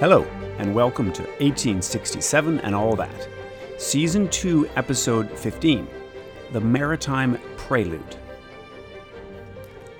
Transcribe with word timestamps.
Hello, 0.00 0.22
and 0.58 0.72
welcome 0.72 1.12
to 1.12 1.22
1867 1.22 2.60
and 2.60 2.72
All 2.72 2.94
That, 2.94 3.28
Season 3.78 4.28
2, 4.28 4.70
Episode 4.76 5.28
15 5.36 5.88
The 6.52 6.60
Maritime 6.60 7.36
Prelude. 7.56 8.16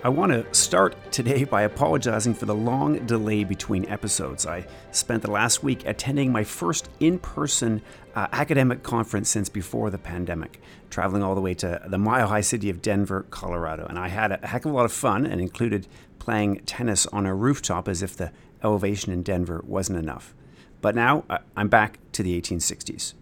I 0.05 0.09
want 0.09 0.31
to 0.31 0.47
start 0.55 0.95
today 1.11 1.43
by 1.43 1.63
apologizing 1.63 2.35
for 2.35 2.47
the 2.47 2.55
long 2.55 3.07
delay 3.07 3.43
between 3.43 3.89
episodes. 3.89 4.47
I 4.47 4.69
spent 4.93 5.25
the 5.25 5.33
last 5.33 5.65
week 5.65 5.85
attending 5.85 6.31
my 6.31 6.45
first 6.45 6.89
in 7.01 7.19
person 7.19 7.83
uh, 8.15 8.29
academic 8.31 8.85
conference 8.85 9.29
since 9.29 9.49
before 9.49 9.91
the 9.91 9.99
pandemic, 9.99 10.61
traveling 10.91 11.25
all 11.25 11.35
the 11.35 11.41
way 11.41 11.55
to 11.55 11.83
the 11.89 11.99
mile 11.99 12.29
high 12.29 12.41
city 12.43 12.71
of 12.71 12.81
Denver, 12.81 13.27
Colorado. 13.31 13.85
And 13.87 13.99
I 13.99 14.07
had 14.07 14.31
a 14.31 14.47
heck 14.47 14.65
of 14.65 14.71
a 14.71 14.75
lot 14.75 14.85
of 14.85 14.93
fun 14.93 15.27
and 15.27 15.41
included 15.41 15.89
playing 16.21 16.61
tennis 16.67 17.05
on 17.07 17.27
a 17.27 17.35
rooftop 17.35 17.89
as 17.89 18.01
if 18.01 18.17
the 18.17 18.31
elevation 18.63 19.13
in 19.13 19.23
Denver 19.23 19.63
wasn't 19.67 19.99
enough. 19.99 20.35
But 20.81 20.95
now 20.95 21.25
I'm 21.57 21.69
back 21.69 21.99
to 22.13 22.23
the 22.23 22.41
1860s. 22.41 23.15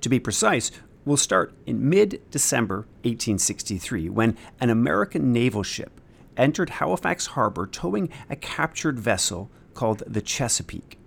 To 0.00 0.08
be 0.08 0.20
precise, 0.20 0.70
we'll 1.04 1.16
start 1.16 1.52
in 1.66 1.88
mid 1.88 2.20
December 2.30 2.86
1863 3.02 4.08
when 4.10 4.36
an 4.60 4.70
American 4.70 5.32
naval 5.32 5.62
ship 5.62 6.00
entered 6.36 6.70
Halifax 6.70 7.26
Harbor 7.28 7.66
towing 7.66 8.10
a 8.28 8.36
captured 8.36 8.98
vessel 8.98 9.50
called 9.74 10.02
the 10.06 10.22
Chesapeake. 10.22 10.98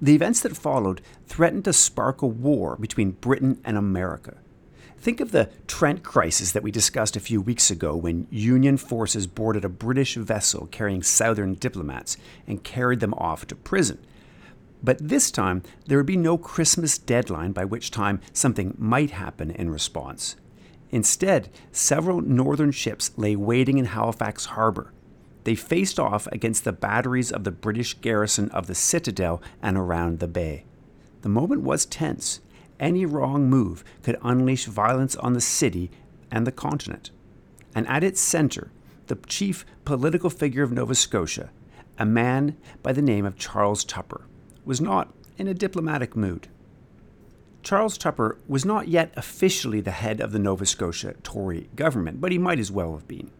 The 0.00 0.14
events 0.14 0.40
that 0.40 0.56
followed 0.56 1.00
threatened 1.26 1.64
to 1.64 1.72
spark 1.72 2.22
a 2.22 2.26
war 2.26 2.76
between 2.76 3.12
Britain 3.12 3.60
and 3.64 3.76
America. 3.76 4.36
Think 5.02 5.18
of 5.18 5.32
the 5.32 5.50
Trent 5.66 6.04
crisis 6.04 6.52
that 6.52 6.62
we 6.62 6.70
discussed 6.70 7.16
a 7.16 7.20
few 7.20 7.40
weeks 7.40 7.72
ago 7.72 7.96
when 7.96 8.28
Union 8.30 8.76
forces 8.76 9.26
boarded 9.26 9.64
a 9.64 9.68
British 9.68 10.14
vessel 10.14 10.68
carrying 10.70 11.02
Southern 11.02 11.54
diplomats 11.54 12.16
and 12.46 12.62
carried 12.62 13.00
them 13.00 13.12
off 13.14 13.44
to 13.48 13.56
prison. 13.56 13.98
But 14.80 15.08
this 15.08 15.32
time, 15.32 15.64
there 15.88 15.98
would 15.98 16.06
be 16.06 16.16
no 16.16 16.38
Christmas 16.38 16.98
deadline 16.98 17.50
by 17.50 17.64
which 17.64 17.90
time 17.90 18.20
something 18.32 18.76
might 18.78 19.10
happen 19.10 19.50
in 19.50 19.70
response. 19.70 20.36
Instead, 20.92 21.48
several 21.72 22.20
northern 22.20 22.70
ships 22.70 23.10
lay 23.16 23.34
waiting 23.34 23.78
in 23.78 23.86
Halifax 23.86 24.44
Harbor. 24.44 24.92
They 25.42 25.56
faced 25.56 25.98
off 25.98 26.28
against 26.28 26.62
the 26.62 26.72
batteries 26.72 27.32
of 27.32 27.42
the 27.42 27.50
British 27.50 27.94
garrison 27.94 28.50
of 28.50 28.68
the 28.68 28.76
Citadel 28.76 29.42
and 29.60 29.76
around 29.76 30.20
the 30.20 30.28
bay. 30.28 30.62
The 31.22 31.28
moment 31.28 31.62
was 31.62 31.86
tense, 31.86 32.38
any 32.82 33.06
wrong 33.06 33.48
move 33.48 33.82
could 34.02 34.18
unleash 34.22 34.66
violence 34.66 35.16
on 35.16 35.32
the 35.32 35.40
city 35.40 35.90
and 36.30 36.46
the 36.46 36.52
continent. 36.52 37.10
And 37.74 37.88
at 37.88 38.04
its 38.04 38.20
center, 38.20 38.70
the 39.06 39.16
chief 39.26 39.64
political 39.84 40.28
figure 40.28 40.62
of 40.62 40.72
Nova 40.72 40.94
Scotia, 40.94 41.50
a 41.98 42.04
man 42.04 42.56
by 42.82 42.92
the 42.92 43.00
name 43.00 43.24
of 43.24 43.36
Charles 43.36 43.84
Tupper, 43.84 44.26
was 44.64 44.80
not 44.80 45.14
in 45.38 45.46
a 45.46 45.54
diplomatic 45.54 46.14
mood. 46.16 46.48
Charles 47.62 47.96
Tupper 47.96 48.38
was 48.48 48.64
not 48.64 48.88
yet 48.88 49.12
officially 49.16 49.80
the 49.80 49.92
head 49.92 50.20
of 50.20 50.32
the 50.32 50.38
Nova 50.38 50.66
Scotia 50.66 51.14
Tory 51.22 51.70
government, 51.76 52.20
but 52.20 52.32
he 52.32 52.38
might 52.38 52.58
as 52.58 52.72
well 52.72 52.92
have 52.94 53.06
been. 53.06 53.30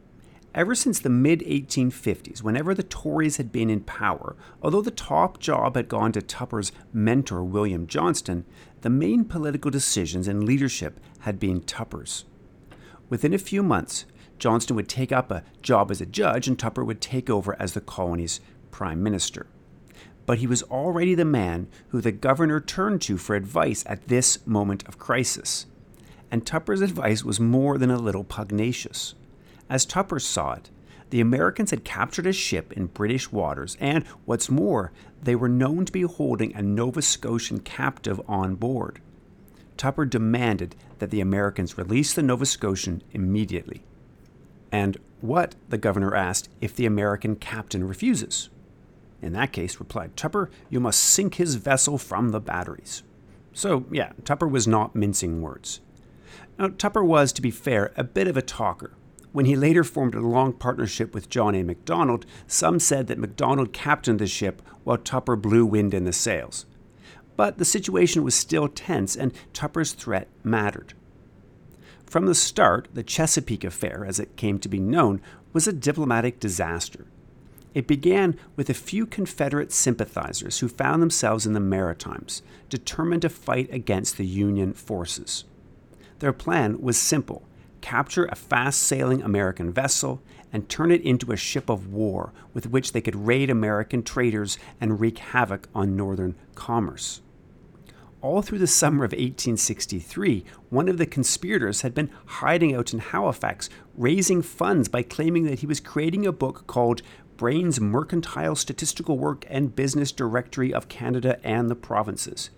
Ever 0.54 0.74
since 0.74 0.98
the 0.98 1.08
mid 1.08 1.40
1850s, 1.40 2.42
whenever 2.42 2.74
the 2.74 2.82
Tories 2.82 3.38
had 3.38 3.52
been 3.52 3.70
in 3.70 3.80
power, 3.80 4.36
although 4.60 4.82
the 4.82 4.90
top 4.90 5.38
job 5.38 5.76
had 5.76 5.88
gone 5.88 6.12
to 6.12 6.20
Tupper's 6.20 6.72
mentor, 6.92 7.42
William 7.42 7.86
Johnston, 7.86 8.44
the 8.82 8.90
main 8.90 9.24
political 9.24 9.70
decisions 9.70 10.28
and 10.28 10.44
leadership 10.44 11.00
had 11.20 11.40
been 11.40 11.62
Tupper's. 11.62 12.26
Within 13.08 13.32
a 13.32 13.38
few 13.38 13.62
months, 13.62 14.04
Johnston 14.38 14.76
would 14.76 14.90
take 14.90 15.10
up 15.10 15.30
a 15.30 15.42
job 15.62 15.90
as 15.90 16.02
a 16.02 16.06
judge 16.06 16.46
and 16.46 16.58
Tupper 16.58 16.84
would 16.84 17.00
take 17.00 17.30
over 17.30 17.56
as 17.58 17.72
the 17.72 17.80
colony's 17.80 18.40
prime 18.70 19.02
minister. 19.02 19.46
But 20.26 20.38
he 20.38 20.46
was 20.46 20.62
already 20.64 21.14
the 21.14 21.24
man 21.24 21.68
who 21.88 22.02
the 22.02 22.12
governor 22.12 22.60
turned 22.60 23.00
to 23.02 23.16
for 23.16 23.36
advice 23.36 23.84
at 23.86 24.08
this 24.08 24.46
moment 24.46 24.86
of 24.86 24.98
crisis. 24.98 25.64
And 26.30 26.44
Tupper's 26.44 26.82
advice 26.82 27.24
was 27.24 27.40
more 27.40 27.78
than 27.78 27.90
a 27.90 27.98
little 27.98 28.24
pugnacious. 28.24 29.14
As 29.72 29.86
Tupper 29.86 30.18
saw 30.18 30.52
it, 30.52 30.68
the 31.08 31.22
Americans 31.22 31.70
had 31.70 31.82
captured 31.82 32.26
a 32.26 32.32
ship 32.34 32.74
in 32.74 32.88
British 32.88 33.32
waters, 33.32 33.78
and 33.80 34.06
what's 34.26 34.50
more, 34.50 34.92
they 35.22 35.34
were 35.34 35.48
known 35.48 35.86
to 35.86 35.92
be 35.92 36.02
holding 36.02 36.54
a 36.54 36.60
Nova 36.60 37.00
Scotian 37.00 37.58
captive 37.58 38.20
on 38.28 38.56
board. 38.56 39.00
Tupper 39.78 40.04
demanded 40.04 40.76
that 40.98 41.08
the 41.08 41.22
Americans 41.22 41.78
release 41.78 42.12
the 42.12 42.22
Nova 42.22 42.44
Scotian 42.44 43.02
immediately. 43.12 43.82
And 44.70 44.98
what, 45.22 45.54
the 45.70 45.78
governor 45.78 46.14
asked, 46.14 46.50
if 46.60 46.76
the 46.76 46.84
American 46.84 47.36
captain 47.36 47.88
refuses? 47.88 48.50
In 49.22 49.32
that 49.32 49.52
case, 49.52 49.80
replied 49.80 50.18
Tupper, 50.18 50.50
you 50.68 50.80
must 50.80 51.00
sink 51.00 51.36
his 51.36 51.54
vessel 51.54 51.96
from 51.96 52.28
the 52.28 52.40
batteries. 52.40 53.04
So, 53.54 53.86
yeah, 53.90 54.12
Tupper 54.26 54.48
was 54.48 54.68
not 54.68 54.94
mincing 54.94 55.40
words. 55.40 55.80
Now, 56.58 56.68
Tupper 56.68 57.02
was, 57.02 57.32
to 57.32 57.40
be 57.40 57.50
fair, 57.50 57.90
a 57.96 58.04
bit 58.04 58.28
of 58.28 58.36
a 58.36 58.42
talker. 58.42 58.92
When 59.32 59.46
he 59.46 59.56
later 59.56 59.82
formed 59.82 60.14
a 60.14 60.20
long 60.20 60.52
partnership 60.52 61.14
with 61.14 61.30
John 61.30 61.54
A. 61.54 61.62
Macdonald, 61.62 62.26
some 62.46 62.78
said 62.78 63.06
that 63.06 63.18
Macdonald 63.18 63.72
captained 63.72 64.18
the 64.18 64.26
ship 64.26 64.60
while 64.84 64.98
Tupper 64.98 65.36
blew 65.36 65.64
wind 65.64 65.94
in 65.94 66.04
the 66.04 66.12
sails. 66.12 66.66
But 67.34 67.56
the 67.56 67.64
situation 67.64 68.24
was 68.24 68.34
still 68.34 68.68
tense, 68.68 69.16
and 69.16 69.32
Tupper's 69.54 69.92
threat 69.92 70.28
mattered. 70.44 70.92
From 72.04 72.26
the 72.26 72.34
start, 72.34 72.88
the 72.92 73.02
Chesapeake 73.02 73.64
affair, 73.64 74.04
as 74.04 74.20
it 74.20 74.36
came 74.36 74.58
to 74.58 74.68
be 74.68 74.78
known, 74.78 75.22
was 75.54 75.66
a 75.66 75.72
diplomatic 75.72 76.38
disaster. 76.38 77.06
It 77.72 77.86
began 77.86 78.38
with 78.54 78.68
a 78.68 78.74
few 78.74 79.06
Confederate 79.06 79.72
sympathizers 79.72 80.58
who 80.58 80.68
found 80.68 81.00
themselves 81.00 81.46
in 81.46 81.54
the 81.54 81.60
Maritimes, 81.60 82.42
determined 82.68 83.22
to 83.22 83.30
fight 83.30 83.72
against 83.72 84.18
the 84.18 84.26
Union 84.26 84.74
forces. 84.74 85.44
Their 86.18 86.34
plan 86.34 86.82
was 86.82 86.98
simple 86.98 87.44
capture 87.82 88.24
a 88.24 88.34
fast 88.34 88.82
sailing 88.82 89.20
American 89.20 89.72
vessel, 89.72 90.22
and 90.52 90.68
turn 90.68 90.90
it 90.90 91.02
into 91.02 91.32
a 91.32 91.36
ship 91.36 91.68
of 91.68 91.92
war 91.92 92.32
with 92.54 92.68
which 92.68 92.92
they 92.92 93.00
could 93.00 93.26
raid 93.26 93.50
American 93.50 94.02
traders 94.02 94.58
and 94.80 95.00
wreak 95.00 95.18
havoc 95.18 95.68
on 95.74 95.96
northern 95.96 96.34
commerce. 96.54 97.20
All 98.20 98.40
through 98.40 98.58
the 98.58 98.68
summer 98.68 99.04
of 99.04 99.10
1863, 99.10 100.44
one 100.70 100.88
of 100.88 100.96
the 100.96 101.06
conspirators 101.06 101.80
had 101.80 101.92
been 101.92 102.10
hiding 102.26 102.72
out 102.72 102.92
in 102.92 103.00
Halifax, 103.00 103.68
raising 103.96 104.42
funds 104.42 104.88
by 104.88 105.02
claiming 105.02 105.44
that 105.44 105.58
he 105.58 105.66
was 105.66 105.80
creating 105.80 106.24
a 106.24 106.32
book 106.32 106.68
called 106.68 107.02
Brain's 107.36 107.80
Mercantile 107.80 108.54
Statistical 108.54 109.18
Work 109.18 109.44
and 109.48 109.74
Business 109.74 110.12
Directory 110.12 110.72
of 110.72 110.88
Canada 110.88 111.40
and 111.42 111.68
the 111.68 111.74
Provinces. 111.74 112.50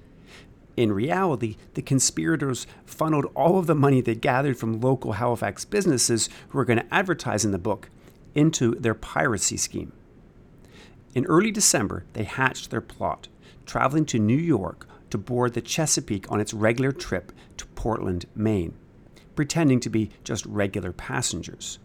In 0.76 0.92
reality, 0.92 1.56
the 1.74 1.82
conspirators 1.82 2.66
funneled 2.84 3.26
all 3.36 3.58
of 3.58 3.66
the 3.66 3.74
money 3.74 4.00
they 4.00 4.14
gathered 4.14 4.56
from 4.56 4.80
local 4.80 5.12
Halifax 5.12 5.64
businesses 5.64 6.28
who 6.48 6.58
were 6.58 6.64
going 6.64 6.80
to 6.80 6.94
advertise 6.94 7.44
in 7.44 7.52
the 7.52 7.58
book 7.58 7.90
into 8.34 8.74
their 8.74 8.94
piracy 8.94 9.56
scheme. 9.56 9.92
In 11.14 11.26
early 11.26 11.52
December, 11.52 12.04
they 12.14 12.24
hatched 12.24 12.70
their 12.70 12.80
plot, 12.80 13.28
traveling 13.66 14.04
to 14.06 14.18
New 14.18 14.36
York 14.36 14.88
to 15.10 15.18
board 15.18 15.54
the 15.54 15.60
Chesapeake 15.60 16.30
on 16.30 16.40
its 16.40 16.52
regular 16.52 16.90
trip 16.90 17.30
to 17.56 17.66
Portland, 17.66 18.26
Maine, 18.34 18.74
pretending 19.36 19.78
to 19.78 19.88
be 19.88 20.10
just 20.24 20.44
regular 20.44 20.90
passengers. 20.90 21.78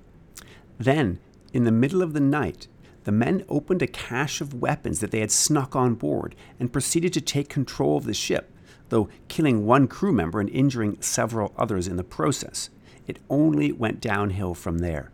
Then, 0.79 1.19
in 1.53 1.63
the 1.63 1.71
middle 1.71 2.01
of 2.01 2.13
the 2.13 2.19
night, 2.19 2.67
the 3.03 3.11
men 3.11 3.45
opened 3.47 3.83
a 3.83 3.87
cache 3.87 4.41
of 4.41 4.55
weapons 4.55 4.99
that 4.99 5.11
they 5.11 5.19
had 5.19 5.31
snuck 5.31 5.75
on 5.75 5.93
board 5.93 6.35
and 6.59 6.73
proceeded 6.73 7.13
to 7.13 7.21
take 7.21 7.49
control 7.49 7.97
of 7.97 8.05
the 8.05 8.13
ship, 8.15 8.51
though 8.89 9.09
killing 9.27 9.65
one 9.65 9.87
crew 9.87 10.11
member 10.11 10.39
and 10.39 10.49
injuring 10.49 10.97
several 11.01 11.53
others 11.57 11.87
in 11.87 11.95
the 11.95 12.03
process. 12.03 12.69
It 13.07 13.19
only 13.29 13.71
went 13.71 14.01
downhill 14.01 14.53
from 14.53 14.79
there. 14.79 15.11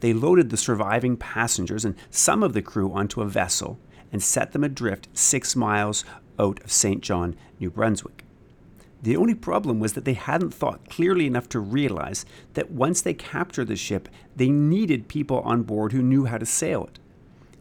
They 0.00 0.12
loaded 0.12 0.50
the 0.50 0.56
surviving 0.56 1.16
passengers 1.16 1.84
and 1.84 1.96
some 2.10 2.42
of 2.42 2.52
the 2.52 2.62
crew 2.62 2.92
onto 2.92 3.20
a 3.20 3.26
vessel 3.26 3.78
and 4.12 4.22
set 4.22 4.52
them 4.52 4.64
adrift 4.64 5.08
six 5.12 5.54
miles 5.54 6.04
out 6.38 6.62
of 6.62 6.72
St. 6.72 7.02
John, 7.02 7.36
New 7.58 7.70
Brunswick. 7.70 8.24
The 9.02 9.16
only 9.16 9.34
problem 9.34 9.80
was 9.80 9.94
that 9.94 10.04
they 10.04 10.14
hadn't 10.14 10.52
thought 10.52 10.88
clearly 10.90 11.26
enough 11.26 11.48
to 11.50 11.60
realize 11.60 12.26
that 12.54 12.70
once 12.70 13.00
they 13.00 13.14
captured 13.14 13.68
the 13.68 13.76
ship, 13.76 14.08
they 14.36 14.50
needed 14.50 15.08
people 15.08 15.40
on 15.40 15.62
board 15.62 15.92
who 15.92 16.02
knew 16.02 16.26
how 16.26 16.38
to 16.38 16.46
sail 16.46 16.84
it. 16.84 16.98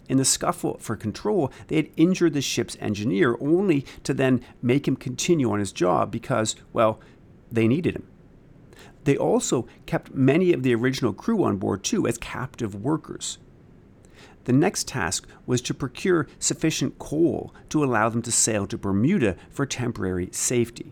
In 0.09 0.17
the 0.17 0.25
scuffle 0.25 0.77
for 0.79 0.95
control, 0.95 1.51
they 1.67 1.75
had 1.75 1.89
injured 1.95 2.33
the 2.33 2.41
ship's 2.41 2.75
engineer 2.81 3.37
only 3.39 3.85
to 4.03 4.13
then 4.13 4.41
make 4.59 4.87
him 4.87 4.95
continue 4.95 5.51
on 5.51 5.59
his 5.59 5.71
job 5.71 6.11
because, 6.11 6.55
well, 6.73 6.99
they 7.51 7.67
needed 7.67 7.95
him. 7.95 8.07
They 9.03 9.15
also 9.15 9.67
kept 9.85 10.13
many 10.13 10.51
of 10.51 10.63
the 10.63 10.73
original 10.73 11.13
crew 11.13 11.43
on 11.43 11.57
board 11.57 11.83
too 11.83 12.07
as 12.07 12.17
captive 12.17 12.75
workers. 12.75 13.37
The 14.45 14.53
next 14.53 14.87
task 14.87 15.27
was 15.45 15.61
to 15.61 15.75
procure 15.75 16.27
sufficient 16.39 16.97
coal 16.97 17.53
to 17.69 17.83
allow 17.83 18.09
them 18.09 18.23
to 18.23 18.31
sail 18.31 18.65
to 18.67 18.77
Bermuda 18.77 19.35
for 19.51 19.65
temporary 19.67 20.29
safety. 20.31 20.91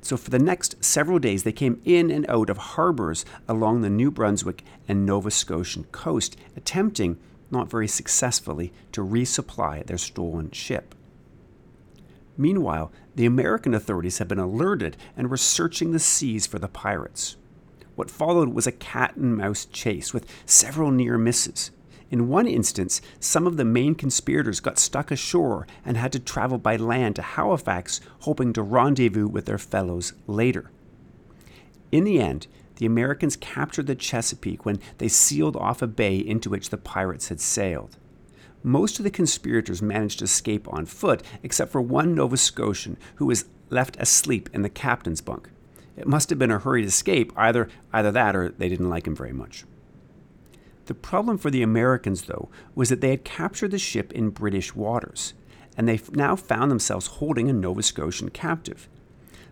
So, 0.00 0.16
for 0.16 0.30
the 0.30 0.38
next 0.38 0.84
several 0.84 1.18
days, 1.18 1.42
they 1.42 1.52
came 1.52 1.80
in 1.84 2.10
and 2.10 2.28
out 2.28 2.50
of 2.50 2.58
harbors 2.58 3.24
along 3.48 3.80
the 3.80 3.90
New 3.90 4.10
Brunswick 4.10 4.62
and 4.86 5.06
Nova 5.06 5.30
Scotian 5.30 5.84
coast, 5.84 6.36
attempting 6.56 7.18
not 7.54 7.70
very 7.70 7.88
successfully, 7.88 8.72
to 8.92 9.00
resupply 9.00 9.86
their 9.86 9.96
stolen 9.96 10.50
ship. 10.50 10.94
Meanwhile, 12.36 12.92
the 13.14 13.24
American 13.24 13.72
authorities 13.72 14.18
had 14.18 14.28
been 14.28 14.38
alerted 14.38 14.96
and 15.16 15.30
were 15.30 15.36
searching 15.36 15.92
the 15.92 15.98
seas 15.98 16.46
for 16.46 16.58
the 16.58 16.68
pirates. 16.68 17.36
What 17.94 18.10
followed 18.10 18.48
was 18.48 18.66
a 18.66 18.72
cat 18.72 19.16
and 19.16 19.36
mouse 19.36 19.64
chase 19.66 20.12
with 20.12 20.26
several 20.44 20.90
near 20.90 21.16
misses. 21.16 21.70
In 22.10 22.28
one 22.28 22.46
instance, 22.46 23.00
some 23.20 23.46
of 23.46 23.56
the 23.56 23.64
main 23.64 23.94
conspirators 23.94 24.60
got 24.60 24.78
stuck 24.78 25.10
ashore 25.10 25.66
and 25.84 25.96
had 25.96 26.12
to 26.12 26.18
travel 26.18 26.58
by 26.58 26.76
land 26.76 27.16
to 27.16 27.22
Halifax, 27.22 28.00
hoping 28.20 28.52
to 28.52 28.62
rendezvous 28.62 29.28
with 29.28 29.46
their 29.46 29.58
fellows 29.58 30.12
later. 30.26 30.70
In 31.92 32.04
the 32.04 32.20
end, 32.20 32.46
the 32.76 32.86
Americans 32.86 33.36
captured 33.36 33.86
the 33.86 33.94
Chesapeake 33.94 34.64
when 34.64 34.80
they 34.98 35.08
sealed 35.08 35.56
off 35.56 35.82
a 35.82 35.86
bay 35.86 36.16
into 36.16 36.50
which 36.50 36.70
the 36.70 36.76
pirates 36.76 37.28
had 37.28 37.40
sailed. 37.40 37.96
Most 38.62 38.98
of 38.98 39.04
the 39.04 39.10
conspirators 39.10 39.82
managed 39.82 40.20
to 40.20 40.24
escape 40.24 40.66
on 40.72 40.86
foot, 40.86 41.22
except 41.42 41.70
for 41.70 41.82
one 41.82 42.14
Nova 42.14 42.36
Scotian 42.36 42.96
who 43.16 43.26
was 43.26 43.44
left 43.70 43.96
asleep 44.00 44.48
in 44.52 44.62
the 44.62 44.70
captain's 44.70 45.20
bunk. 45.20 45.50
It 45.96 46.08
must 46.08 46.30
have 46.30 46.38
been 46.38 46.50
a 46.50 46.58
hurried 46.58 46.86
escape, 46.86 47.32
either, 47.36 47.68
either 47.92 48.10
that 48.10 48.34
or 48.34 48.48
they 48.48 48.68
didn't 48.68 48.90
like 48.90 49.06
him 49.06 49.14
very 49.14 49.32
much. 49.32 49.64
The 50.86 50.94
problem 50.94 51.38
for 51.38 51.50
the 51.50 51.62
Americans, 51.62 52.22
though, 52.22 52.50
was 52.74 52.88
that 52.88 53.00
they 53.00 53.10
had 53.10 53.24
captured 53.24 53.70
the 53.70 53.78
ship 53.78 54.12
in 54.12 54.30
British 54.30 54.74
waters, 54.74 55.34
and 55.76 55.88
they 55.88 56.00
now 56.12 56.36
found 56.36 56.70
themselves 56.70 57.06
holding 57.06 57.48
a 57.48 57.52
Nova 57.52 57.82
Scotian 57.82 58.30
captive. 58.30 58.88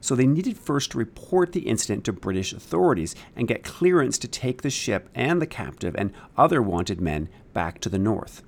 So 0.02 0.16
they 0.16 0.26
needed 0.26 0.58
first 0.58 0.90
to 0.90 0.98
report 0.98 1.52
the 1.52 1.60
incident 1.60 2.04
to 2.04 2.12
British 2.12 2.52
authorities 2.52 3.14
and 3.36 3.46
get 3.46 3.62
clearance 3.62 4.18
to 4.18 4.28
take 4.28 4.60
the 4.60 4.68
ship 4.68 5.08
and 5.14 5.40
the 5.40 5.46
captive 5.46 5.94
and 5.96 6.12
other 6.36 6.60
wanted 6.60 7.00
men 7.00 7.28
back 7.54 7.80
to 7.80 7.88
the 7.88 8.00
north. 8.00 8.42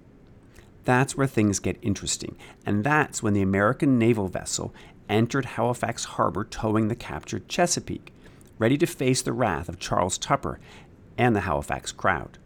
That's 0.85 1.17
where 1.17 1.29
things 1.29 1.61
get 1.61 1.79
interesting, 1.81 2.37
and 2.67 2.83
that's 2.83 3.23
when 3.23 3.35
the 3.35 3.41
American 3.41 4.01
naval 4.01 4.27
vessel 4.27 4.75
entered 5.09 5.45
Halifax 5.45 6.05
harbor 6.05 6.43
towing 6.43 6.89
the 6.89 6.97
captured 6.97 7.49
Chesapeake, 7.49 8.12
ready 8.59 8.77
to 8.77 8.87
face 8.87 9.23
the 9.23 9.33
wrath 9.33 9.69
of 9.69 9.79
Charles 9.79 10.19
Tupper 10.19 10.59
and 11.17 11.37
the 11.37 11.43
Halifax 11.43 11.93
crowd. 11.93 12.37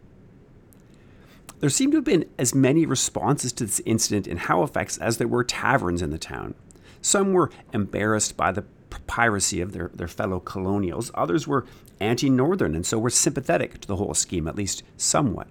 There 1.61 1.69
seem 1.71 1.89
to 1.91 1.97
have 1.97 2.05
been 2.05 2.29
as 2.37 2.53
many 2.53 2.85
responses 2.85 3.51
to 3.53 3.65
this 3.65 3.81
incident 3.87 4.27
in 4.27 4.37
Halifax 4.37 4.99
as 4.99 5.17
there 5.17 5.27
were 5.27 5.43
taverns 5.43 6.03
in 6.03 6.11
the 6.11 6.19
town. 6.19 6.53
Some 7.01 7.33
were 7.33 7.49
embarrassed 7.73 8.37
by 8.37 8.51
the 8.51 8.65
piracy 9.07 9.61
of 9.61 9.71
their, 9.71 9.91
their 9.93 10.07
fellow 10.07 10.39
colonials, 10.39 11.11
others 11.13 11.47
were 11.47 11.65
anti 11.99 12.29
northern 12.29 12.75
and 12.75 12.85
so 12.85 12.97
were 12.97 13.09
sympathetic 13.09 13.79
to 13.81 13.87
the 13.87 13.97
whole 13.97 14.13
scheme, 14.13 14.47
at 14.47 14.55
least 14.55 14.83
somewhat. 14.97 15.47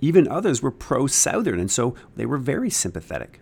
Even 0.00 0.26
others 0.26 0.62
were 0.62 0.70
pro 0.70 1.06
southern 1.06 1.60
and 1.60 1.70
so 1.70 1.94
they 2.16 2.26
were 2.26 2.38
very 2.38 2.70
sympathetic. 2.70 3.40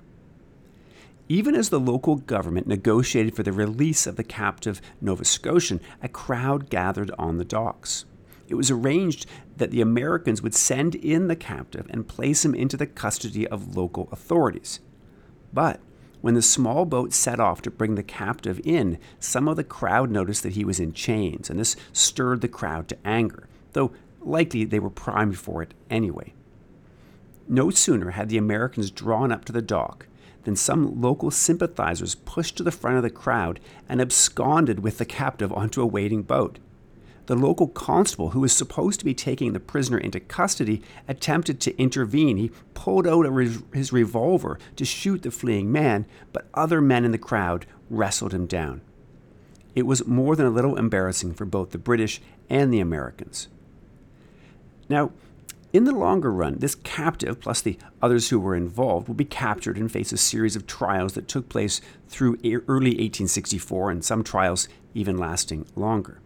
Even 1.29 1.55
as 1.55 1.69
the 1.69 1.81
local 1.81 2.17
government 2.17 2.67
negotiated 2.67 3.37
for 3.37 3.45
the 3.45 3.53
release 3.53 4.07
of 4.07 4.17
the 4.17 4.25
captive 4.25 4.83
Nova 5.01 5.25
Scotian, 5.25 5.81
a 6.03 6.09
crowd 6.09 6.69
gathered 6.69 7.13
on 7.19 7.39
the 7.39 7.45
docks. 7.45 8.05
It 8.49 8.57
was 8.57 8.71
arranged 8.71 9.27
that 9.57 9.71
the 9.71 9.81
Americans 9.81 10.43
would 10.43 10.57
send 10.57 10.97
in 10.97 11.29
the 11.29 11.37
captive 11.37 11.87
and 11.89 12.09
place 12.09 12.45
him 12.45 12.53
into 12.53 12.77
the 12.77 12.87
custody 12.87 13.47
of 13.47 13.77
local 13.77 14.09
authorities. 14.11 14.81
But 15.53 15.81
when 16.21 16.35
the 16.35 16.43
small 16.43 16.85
boat 16.85 17.13
set 17.13 17.41
off 17.41 17.63
to 17.63 17.71
bring 17.71 17.95
the 17.95 18.03
captive 18.03 18.61
in, 18.65 18.99
some 19.19 19.49
of 19.49 19.57
the 19.57 19.65
crowd 19.65 20.11
noticed 20.11 20.43
that 20.43 20.53
he 20.53 20.65
was 20.65 20.81
in 20.81 20.93
chains, 20.93 21.49
and 21.49 21.59
this 21.59 21.77
stirred 21.93 22.41
the 22.41 22.49
crowd 22.49 22.89
to 22.89 22.99
anger, 23.05 23.49
though 23.73 23.93
likely 24.21 24.65
they 24.65 24.79
were 24.79 24.91
primed 24.91 25.39
for 25.39 25.63
it 25.63 25.75
anyway. 25.89 26.33
No 27.49 27.71
sooner 27.71 28.11
had 28.11 28.29
the 28.29 28.39
Americans 28.39 28.91
drawn 28.91 29.33
up 29.33 29.45
to 29.47 29.53
the 29.53 29.63
dock 29.63 30.07
than 30.45 30.57
some 30.57 31.01
local 31.01 31.31
sympathizers 31.31 32.15
pushed 32.15 32.57
to 32.57 32.63
the 32.63 32.71
front 32.71 32.97
of 32.97 33.03
the 33.03 33.11
crowd 33.11 33.61
and 33.89 34.01
absconded 34.01 34.81
with 34.81 34.99
the 34.99 35.05
captive 35.05 35.53
onto 35.53 35.83
a 35.83 35.87
waiting 35.87 36.23
boat. 36.23 36.59
The 37.27 37.37
local 37.37 37.69
constable, 37.69 38.31
who 38.31 38.41
was 38.41 38.53
supposed 38.53 38.99
to 39.01 39.05
be 39.05 39.15
taking 39.15 39.53
the 39.53 39.61
prisoner 39.61 39.99
into 39.99 40.19
custody, 40.21 40.83
attempted 41.07 41.61
to 41.61 41.77
intervene. 41.81 42.37
He 42.37 42.51
pulled 42.75 43.07
out 43.07 43.25
his 43.73 43.93
revolver 43.93 44.59
to 44.77 44.85
shoot 44.85 45.23
the 45.23 45.31
fleeing 45.31 45.71
man, 45.71 46.07
but 46.33 46.49
other 46.55 46.81
men 46.81 47.05
in 47.05 47.13
the 47.13 47.19
crowd 47.19 47.67
wrestled 47.89 48.35
him 48.35 48.47
down. 48.47 48.81
It 49.77 49.87
was 49.87 50.07
more 50.07 50.35
than 50.35 50.47
a 50.47 50.51
little 50.51 50.77
embarrassing 50.77 51.35
for 51.35 51.45
both 51.45 51.71
the 51.71 51.79
British 51.79 52.21
and 52.49 52.73
the 52.73 52.81
Americans. 52.81 53.47
Now, 54.89 55.13
in 55.73 55.85
the 55.85 55.93
longer 55.95 56.33
run, 56.33 56.59
this 56.59 56.75
captive, 56.75 57.41
plus 57.41 57.61
the 57.61 57.79
others 58.03 58.31
who 58.31 58.41
were 58.41 58.57
involved, 58.57 59.07
would 59.07 59.17
be 59.17 59.25
captured 59.25 59.77
and 59.77 59.91
face 59.91 60.11
a 60.11 60.17
series 60.17 60.57
of 60.57 60.67
trials 60.67 61.13
that 61.13 61.29
took 61.29 61.49
place 61.49 61.81
through 62.09 62.39
early 62.67 62.91
1864, 62.91 63.93
and 63.93 64.05
some 64.05 64.25
trials 64.25 64.67
even 64.95 65.17
lasting 65.17 65.67
longer. 65.77 66.19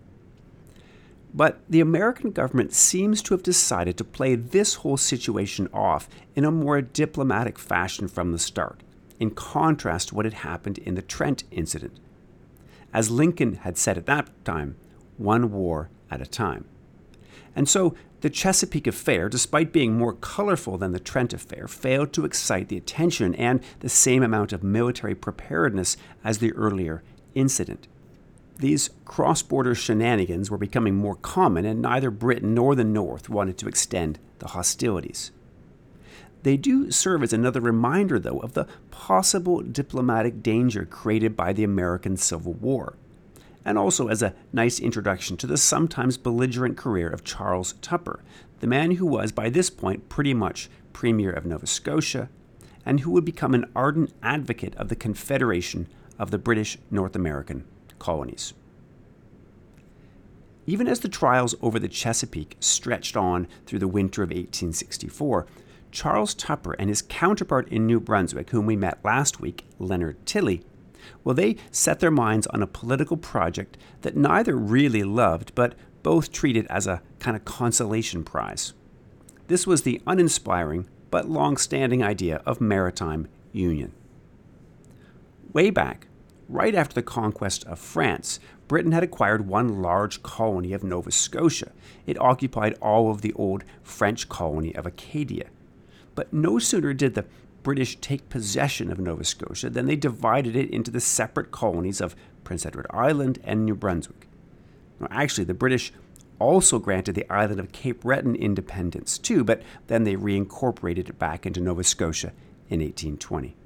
But 1.36 1.60
the 1.68 1.80
American 1.80 2.30
government 2.30 2.72
seems 2.72 3.20
to 3.22 3.34
have 3.34 3.42
decided 3.42 3.96
to 3.98 4.04
play 4.04 4.36
this 4.36 4.74
whole 4.76 4.96
situation 4.96 5.68
off 5.74 6.08
in 6.36 6.44
a 6.44 6.52
more 6.52 6.80
diplomatic 6.80 7.58
fashion 7.58 8.06
from 8.06 8.30
the 8.30 8.38
start, 8.38 8.82
in 9.18 9.32
contrast 9.32 10.08
to 10.08 10.14
what 10.14 10.26
had 10.26 10.34
happened 10.34 10.78
in 10.78 10.94
the 10.94 11.02
Trent 11.02 11.42
incident. 11.50 11.98
As 12.92 13.10
Lincoln 13.10 13.56
had 13.56 13.76
said 13.76 13.98
at 13.98 14.06
that 14.06 14.28
time, 14.44 14.76
one 15.16 15.50
war 15.50 15.90
at 16.08 16.22
a 16.22 16.26
time. 16.26 16.66
And 17.56 17.68
so 17.68 17.96
the 18.20 18.30
Chesapeake 18.30 18.86
affair, 18.86 19.28
despite 19.28 19.72
being 19.72 19.98
more 19.98 20.12
colorful 20.12 20.78
than 20.78 20.92
the 20.92 21.00
Trent 21.00 21.32
affair, 21.32 21.66
failed 21.66 22.12
to 22.12 22.24
excite 22.24 22.68
the 22.68 22.76
attention 22.76 23.34
and 23.34 23.60
the 23.80 23.88
same 23.88 24.22
amount 24.22 24.52
of 24.52 24.62
military 24.62 25.16
preparedness 25.16 25.96
as 26.22 26.38
the 26.38 26.52
earlier 26.52 27.02
incident. 27.34 27.88
These 28.58 28.90
cross 29.04 29.42
border 29.42 29.74
shenanigans 29.74 30.50
were 30.50 30.58
becoming 30.58 30.94
more 30.94 31.16
common, 31.16 31.64
and 31.64 31.82
neither 31.82 32.10
Britain 32.10 32.54
nor 32.54 32.74
the 32.74 32.84
North 32.84 33.28
wanted 33.28 33.58
to 33.58 33.68
extend 33.68 34.18
the 34.38 34.48
hostilities. 34.48 35.32
They 36.42 36.56
do 36.56 36.90
serve 36.90 37.22
as 37.22 37.32
another 37.32 37.60
reminder, 37.60 38.18
though, 38.18 38.38
of 38.38 38.52
the 38.52 38.66
possible 38.90 39.60
diplomatic 39.60 40.42
danger 40.42 40.84
created 40.84 41.36
by 41.36 41.52
the 41.52 41.64
American 41.64 42.16
Civil 42.16 42.52
War 42.52 42.96
and 43.64 43.78
also 43.78 44.08
as 44.08 44.22
a 44.22 44.34
nice 44.52 44.78
introduction 44.78 45.36
to 45.38 45.46
the 45.46 45.56
sometimes 45.56 46.18
belligerent 46.18 46.76
career 46.76 47.08
of 47.08 47.24
Charles 47.24 47.74
Tupper, 47.80 48.20
the 48.60 48.66
man 48.66 48.92
who 48.92 49.06
was 49.06 49.32
by 49.32 49.48
this 49.48 49.70
point 49.70 50.08
pretty 50.08 50.34
much 50.34 50.68
Premier 50.92 51.32
of 51.32 51.46
Nova 51.46 51.66
Scotia, 51.66 52.28
and 52.84 53.00
who 53.00 53.10
would 53.10 53.24
become 53.24 53.54
an 53.54 53.70
ardent 53.74 54.12
advocate 54.22 54.74
of 54.76 54.88
the 54.88 54.96
Confederation 54.96 55.88
of 56.18 56.30
the 56.30 56.38
British 56.38 56.78
North 56.90 57.16
American 57.16 57.64
colonies. 58.04 58.52
Even 60.66 60.86
as 60.86 61.00
the 61.00 61.08
trials 61.08 61.54
over 61.62 61.78
the 61.78 61.88
Chesapeake 61.88 62.54
stretched 62.60 63.16
on 63.16 63.48
through 63.64 63.78
the 63.78 63.88
winter 63.88 64.22
of 64.22 64.28
1864, 64.28 65.46
Charles 65.90 66.34
Tupper 66.34 66.74
and 66.74 66.90
his 66.90 67.00
counterpart 67.00 67.66
in 67.68 67.86
New 67.86 68.00
Brunswick, 68.00 68.50
whom 68.50 68.66
we 68.66 68.76
met 68.76 69.02
last 69.02 69.40
week, 69.40 69.64
Leonard 69.78 70.26
Tilley, 70.26 70.62
well, 71.22 71.34
they 71.34 71.56
set 71.70 72.00
their 72.00 72.10
minds 72.10 72.46
on 72.48 72.62
a 72.62 72.66
political 72.66 73.16
project 73.16 73.78
that 74.02 74.16
neither 74.16 74.54
really 74.54 75.02
loved, 75.02 75.54
but 75.54 75.74
both 76.02 76.30
treated 76.30 76.66
as 76.68 76.86
a 76.86 77.00
kind 77.20 77.34
of 77.34 77.46
consolation 77.46 78.22
prize. 78.22 78.74
This 79.46 79.66
was 79.66 79.82
the 79.82 80.02
uninspiring 80.06 80.88
but 81.10 81.28
long 81.28 81.56
standing 81.56 82.02
idea 82.02 82.42
of 82.44 82.60
maritime 82.60 83.28
union. 83.52 83.92
Way 85.54 85.70
back, 85.70 86.08
right 86.48 86.74
after 86.74 86.94
the 86.94 87.02
conquest 87.02 87.64
of 87.64 87.78
France, 87.78 88.40
Britain 88.68 88.92
had 88.92 89.02
acquired 89.02 89.46
one 89.46 89.82
large 89.82 90.22
colony 90.22 90.72
of 90.72 90.84
Nova 90.84 91.10
Scotia. 91.10 91.72
It 92.06 92.20
occupied 92.20 92.78
all 92.80 93.10
of 93.10 93.20
the 93.20 93.32
old 93.34 93.64
French 93.82 94.28
colony 94.28 94.74
of 94.74 94.86
Acadia. 94.86 95.48
But 96.14 96.32
no 96.32 96.58
sooner 96.58 96.94
did 96.94 97.14
the 97.14 97.26
British 97.62 97.96
take 97.96 98.28
possession 98.28 98.92
of 98.92 98.98
Nova 98.98 99.24
Scotia, 99.24 99.70
than 99.70 99.86
they 99.86 99.96
divided 99.96 100.54
it 100.54 100.70
into 100.70 100.90
the 100.90 101.00
separate 101.00 101.50
colonies 101.50 102.00
of 102.00 102.14
Prince 102.44 102.66
Edward 102.66 102.86
Island 102.90 103.38
and 103.42 103.64
New 103.64 103.74
Brunswick. 103.74 104.28
Now, 105.00 105.08
actually, 105.10 105.44
the 105.44 105.54
British 105.54 105.92
also 106.38 106.78
granted 106.78 107.14
the 107.14 107.30
island 107.32 107.58
of 107.58 107.72
Cape 107.72 108.00
Breton 108.00 108.36
independence 108.36 109.18
too, 109.18 109.44
but 109.44 109.62
then 109.86 110.04
they 110.04 110.14
reincorporated 110.14 111.08
it 111.08 111.18
back 111.18 111.46
into 111.46 111.60
Nova 111.60 111.82
Scotia 111.84 112.32
in 112.68 112.80
1820. 112.80 113.56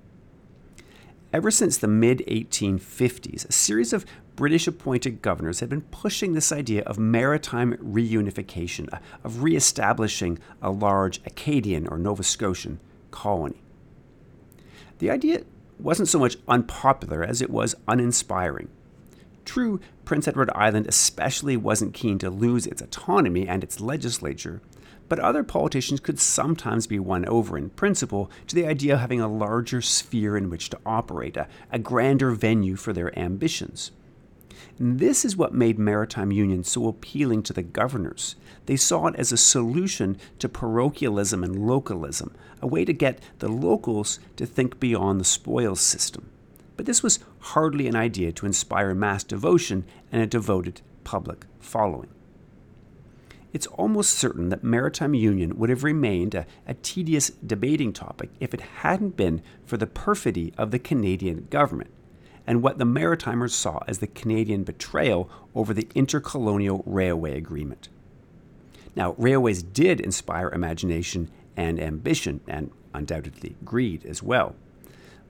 Ever 1.30 1.50
since 1.50 1.76
the 1.76 1.88
mid 1.88 2.20
1850s, 2.26 3.46
a 3.46 3.52
series 3.52 3.92
of 3.92 4.06
British 4.34 4.66
appointed 4.66 5.20
governors 5.20 5.60
had 5.60 5.68
been 5.68 5.82
pushing 5.82 6.32
this 6.32 6.50
idea 6.50 6.82
of 6.84 6.98
maritime 6.98 7.74
reunification, 7.74 8.90
uh, 8.92 8.98
of 9.22 9.42
re 9.42 9.54
establishing 9.54 10.38
a 10.62 10.70
large 10.70 11.20
Acadian 11.26 11.86
or 11.86 11.98
Nova 11.98 12.22
Scotian 12.22 12.80
colony. 13.10 13.60
The 15.00 15.10
idea 15.10 15.42
wasn't 15.78 16.08
so 16.08 16.18
much 16.18 16.38
unpopular 16.48 17.22
as 17.22 17.42
it 17.42 17.50
was 17.50 17.74
uninspiring. 17.86 18.68
True, 19.44 19.80
Prince 20.06 20.28
Edward 20.28 20.50
Island 20.54 20.86
especially 20.86 21.58
wasn't 21.58 21.94
keen 21.94 22.18
to 22.20 22.30
lose 22.30 22.66
its 22.66 22.80
autonomy 22.80 23.46
and 23.46 23.62
its 23.62 23.80
legislature, 23.80 24.62
but 25.08 25.18
other 25.18 25.42
politicians 25.42 26.00
could 26.00 26.18
sometimes 26.18 26.86
be 26.86 26.98
won 26.98 27.26
over 27.26 27.56
in 27.56 27.70
principle 27.70 28.30
to 28.46 28.54
the 28.54 28.66
idea 28.66 28.94
of 28.94 29.00
having 29.00 29.20
a 29.20 29.28
larger 29.28 29.80
sphere 29.80 30.36
in 30.36 30.50
which 30.50 30.70
to 30.70 30.78
operate, 30.84 31.36
a, 31.36 31.48
a 31.72 31.78
grander 31.78 32.30
venue 32.30 32.76
for 32.76 32.92
their 32.92 33.16
ambitions. 33.18 33.90
And 34.78 34.98
this 34.98 35.24
is 35.24 35.36
what 35.36 35.54
made 35.54 35.78
maritime 35.78 36.30
union 36.30 36.62
so 36.62 36.86
appealing 36.88 37.42
to 37.44 37.52
the 37.52 37.62
governors. 37.62 38.36
They 38.66 38.76
saw 38.76 39.06
it 39.06 39.16
as 39.16 39.32
a 39.32 39.36
solution 39.36 40.18
to 40.38 40.48
parochialism 40.48 41.42
and 41.42 41.66
localism, 41.66 42.34
a 42.60 42.66
way 42.66 42.84
to 42.84 42.92
get 42.92 43.20
the 43.38 43.48
locals 43.48 44.20
to 44.36 44.46
think 44.46 44.78
beyond 44.78 45.20
the 45.20 45.24
spoils 45.24 45.80
system. 45.80 46.30
But 46.76 46.86
this 46.86 47.02
was 47.02 47.18
hardly 47.40 47.88
an 47.88 47.96
idea 47.96 48.30
to 48.32 48.46
inspire 48.46 48.94
mass 48.94 49.24
devotion 49.24 49.84
and 50.12 50.22
a 50.22 50.26
devoted 50.26 50.80
public 51.02 51.46
following 51.58 52.08
it's 53.52 53.66
almost 53.68 54.12
certain 54.12 54.48
that 54.50 54.62
maritime 54.62 55.14
union 55.14 55.58
would 55.58 55.70
have 55.70 55.84
remained 55.84 56.34
a, 56.34 56.46
a, 56.66 56.74
tedious 56.74 57.30
debating 57.30 57.92
topic 57.92 58.30
if 58.40 58.52
it 58.52 58.60
hadn't 58.60 59.16
been 59.16 59.42
for 59.64 59.76
the 59.76 59.86
perfidy 59.86 60.52
of 60.58 60.70
the 60.70 60.78
Canadian 60.78 61.46
government 61.50 61.90
and 62.46 62.62
what 62.62 62.78
the 62.78 62.84
Maritimers 62.84 63.50
saw 63.50 63.80
as 63.86 63.98
the 63.98 64.06
Canadian 64.06 64.64
betrayal 64.64 65.30
over 65.54 65.74
the 65.74 65.88
Intercolonial 65.94 66.82
Railway 66.86 67.36
Agreement. 67.36 67.88
Now, 68.96 69.14
railways 69.18 69.62
did 69.62 70.00
inspire 70.00 70.48
imagination 70.48 71.30
and 71.56 71.78
ambition, 71.78 72.40
and 72.46 72.70
undoubtedly 72.94 73.56
greed 73.64 74.06
as 74.06 74.22
well 74.22 74.54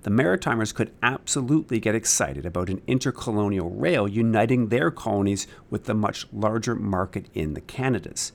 the 0.03 0.11
Maritimers 0.11 0.75
could 0.75 0.93
absolutely 1.03 1.81
get 1.81 1.95
excited 1.95 2.47
about 2.47 2.69
an 2.69 2.81
intercolonial 2.87 3.71
rail 3.75 4.07
uniting 4.07 4.69
their 4.69 4.91
colonies 4.91 5.47
with 5.71 5.85
the 5.85 5.95
much 5.95 6.27
larger 6.33 6.75
market 6.75 7.27
in 7.35 7.55
the 7.55 7.61
Canadas. 7.61 8.33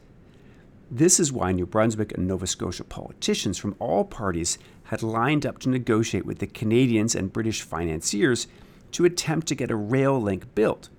This 0.91 1.19
is 1.19 1.31
why 1.31 1.51
New 1.51 1.65
Brunswick 1.65 2.11
and 2.13 2.27
Nova 2.27 2.45
Scotia 2.45 2.83
politicians 2.83 3.57
from 3.57 3.75
all 3.79 4.03
parties 4.03 4.57
had 4.85 5.01
lined 5.01 5.45
up 5.45 5.57
to 5.59 5.69
negotiate 5.69 6.25
with 6.25 6.39
the 6.39 6.47
Canadians 6.47 7.15
and 7.15 7.33
British 7.33 7.61
financiers 7.61 8.47
to 8.91 9.05
attempt 9.05 9.47
to 9.47 9.55
get 9.55 9.71
a 9.71 9.75
rail 9.75 10.21
link 10.21 10.53
built. 10.53 10.89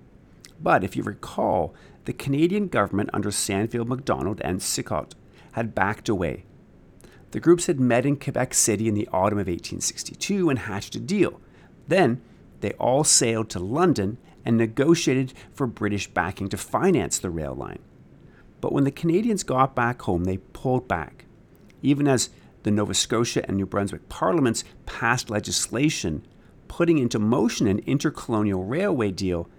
But 0.59 0.83
if 0.83 0.95
you 0.95 1.03
recall, 1.03 1.73
the 2.05 2.13
Canadian 2.13 2.67
government 2.67 3.09
under 3.13 3.29
Sandfield 3.29 3.87
Macdonald 3.87 4.41
and 4.41 4.59
Sicotte 4.59 5.13
had 5.53 5.75
backed 5.75 6.09
away 6.09 6.43
the 7.35 7.41
groups 7.41 7.65
had 7.65 7.81
met 7.81 8.05
in 8.05 8.15
Quebec 8.15 8.53
City 8.53 8.87
in 8.87 8.93
the 8.93 9.09
autumn 9.11 9.39
of 9.39 9.47
1862 9.47 10.49
and 10.49 10.57
hatched 10.57 10.95
a 10.95 11.01
deal. 11.01 11.41
Then 11.89 12.21
they 12.61 12.71
all 12.79 13.03
sailed 13.03 13.49
to 13.49 13.59
London 13.59 14.17
and 14.45 14.55
negotiated 14.55 15.33
for 15.51 15.67
British 15.67 16.07
backing 16.07 16.47
to 16.47 16.55
finance 16.55 17.19
the 17.19 17.29
rail 17.29 17.53
line. 17.53 17.79
But 18.61 18.71
when 18.71 18.85
the 18.85 18.89
Canadians 18.89 19.43
got 19.43 19.75
back 19.75 20.03
home, 20.03 20.23
they 20.23 20.37
pulled 20.37 20.87
back. 20.87 21.25
Even 21.81 22.07
as 22.07 22.29
the 22.63 22.71
Nova 22.71 22.93
Scotia 22.93 23.43
and 23.49 23.57
New 23.57 23.65
Brunswick 23.65 24.07
parliaments 24.07 24.63
passed 24.85 25.29
legislation 25.29 26.25
putting 26.69 26.99
into 26.99 27.19
motion 27.19 27.67
an 27.67 27.81
intercolonial 27.81 28.65
railway 28.65 29.11
deal, 29.11 29.49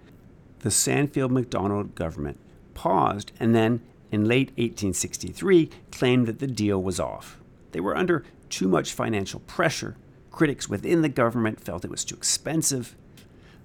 the 0.61 0.69
Sandfield 0.69 1.29
Macdonald 1.29 1.93
government 1.93 2.39
paused 2.73 3.33
and 3.39 3.53
then, 3.53 3.81
in 4.11 4.25
late 4.25 4.47
1863, 4.57 5.69
claimed 5.91 6.25
that 6.25 6.39
the 6.39 6.47
deal 6.47 6.81
was 6.81 6.99
off. 6.99 7.39
They 7.71 7.79
were 7.79 7.97
under 7.97 8.23
too 8.49 8.67
much 8.67 8.93
financial 8.93 9.39
pressure. 9.41 9.97
Critics 10.31 10.69
within 10.69 11.01
the 11.01 11.09
government 11.09 11.59
felt 11.59 11.85
it 11.85 11.91
was 11.91 12.05
too 12.05 12.15
expensive. 12.15 12.95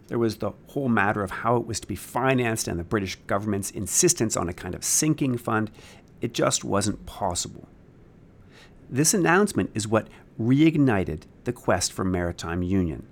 There 0.09 0.19
was 0.19 0.37
the 0.37 0.53
whole 0.69 0.89
matter 0.89 1.23
of 1.23 1.31
how 1.31 1.57
it 1.57 1.67
was 1.67 1.81
to 1.81 1.87
be 1.87 1.97
financed 1.97 2.69
and 2.69 2.79
the 2.79 2.85
British 2.85 3.17
government's 3.27 3.71
insistence 3.71 4.37
on 4.37 4.49
a 4.49 4.53
kind 4.53 4.75
of 4.75 4.85
sinking 4.85 5.39
fund. 5.39 5.71
It 6.21 6.35
just 6.35 6.65
wasn't 6.65 7.07
possible. 7.07 7.69
This 8.91 9.15
announcement 9.15 9.71
is 9.75 9.89
what 9.89 10.09
reignited 10.39 11.23
the 11.45 11.53
quest 11.53 11.93
for 11.93 12.05
maritime 12.05 12.63
union. 12.63 13.07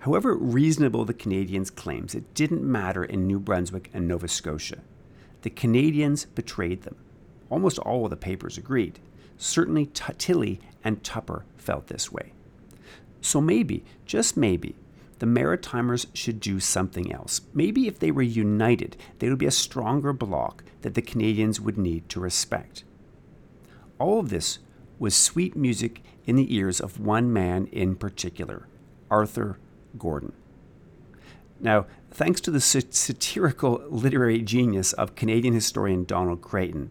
However 0.00 0.36
reasonable 0.36 1.04
the 1.04 1.14
Canadians' 1.14 1.70
claims, 1.70 2.14
it 2.14 2.32
didn't 2.34 2.62
matter 2.62 3.02
in 3.02 3.26
New 3.26 3.40
Brunswick 3.40 3.90
and 3.92 4.06
Nova 4.06 4.28
Scotia. 4.28 4.78
The 5.42 5.50
Canadians 5.50 6.26
betrayed 6.26 6.82
them. 6.82 6.96
Almost 7.50 7.80
all 7.80 8.04
of 8.04 8.10
the 8.10 8.16
papers 8.16 8.56
agreed. 8.56 9.00
Certainly, 9.38 9.86
T- 9.86 10.12
Tilley 10.18 10.60
and 10.82 11.02
Tupper 11.02 11.44
felt 11.56 11.88
this 11.88 12.12
way. 12.12 12.32
So 13.20 13.40
maybe, 13.40 13.84
just 14.04 14.36
maybe, 14.36 14.76
the 15.18 15.26
Maritimers 15.26 16.06
should 16.12 16.40
do 16.40 16.60
something 16.60 17.12
else. 17.12 17.40
Maybe 17.54 17.88
if 17.88 17.98
they 17.98 18.10
were 18.10 18.22
united, 18.22 18.96
they 19.18 19.28
would 19.28 19.38
be 19.38 19.46
a 19.46 19.50
stronger 19.50 20.12
bloc 20.12 20.62
that 20.82 20.94
the 20.94 21.02
Canadians 21.02 21.60
would 21.60 21.78
need 21.78 22.08
to 22.10 22.20
respect. 22.20 22.84
All 23.98 24.20
of 24.20 24.28
this 24.28 24.58
was 24.98 25.16
sweet 25.16 25.56
music 25.56 26.02
in 26.26 26.36
the 26.36 26.54
ears 26.54 26.80
of 26.80 27.00
one 27.00 27.32
man 27.32 27.66
in 27.72 27.96
particular, 27.96 28.66
Arthur 29.10 29.58
Gordon. 29.98 30.32
Now, 31.60 31.86
thanks 32.10 32.40
to 32.42 32.50
the 32.50 32.60
satirical 32.60 33.82
literary 33.88 34.42
genius 34.42 34.92
of 34.92 35.14
Canadian 35.14 35.54
historian 35.54 36.04
Donald 36.04 36.42
Creighton, 36.42 36.90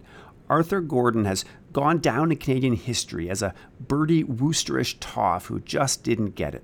Arthur 0.49 0.81
Gordon 0.81 1.25
has 1.25 1.45
gone 1.75 1.97
down 1.97 2.31
in 2.31 2.37
Canadian 2.37 2.73
history 2.73 3.29
as 3.29 3.41
a 3.41 3.53
Bertie 3.81 4.23
Woosterish 4.23 4.95
toff 5.01 5.47
who 5.47 5.59
just 5.59 6.05
didn't 6.05 6.33
get 6.33 6.55
it. 6.55 6.63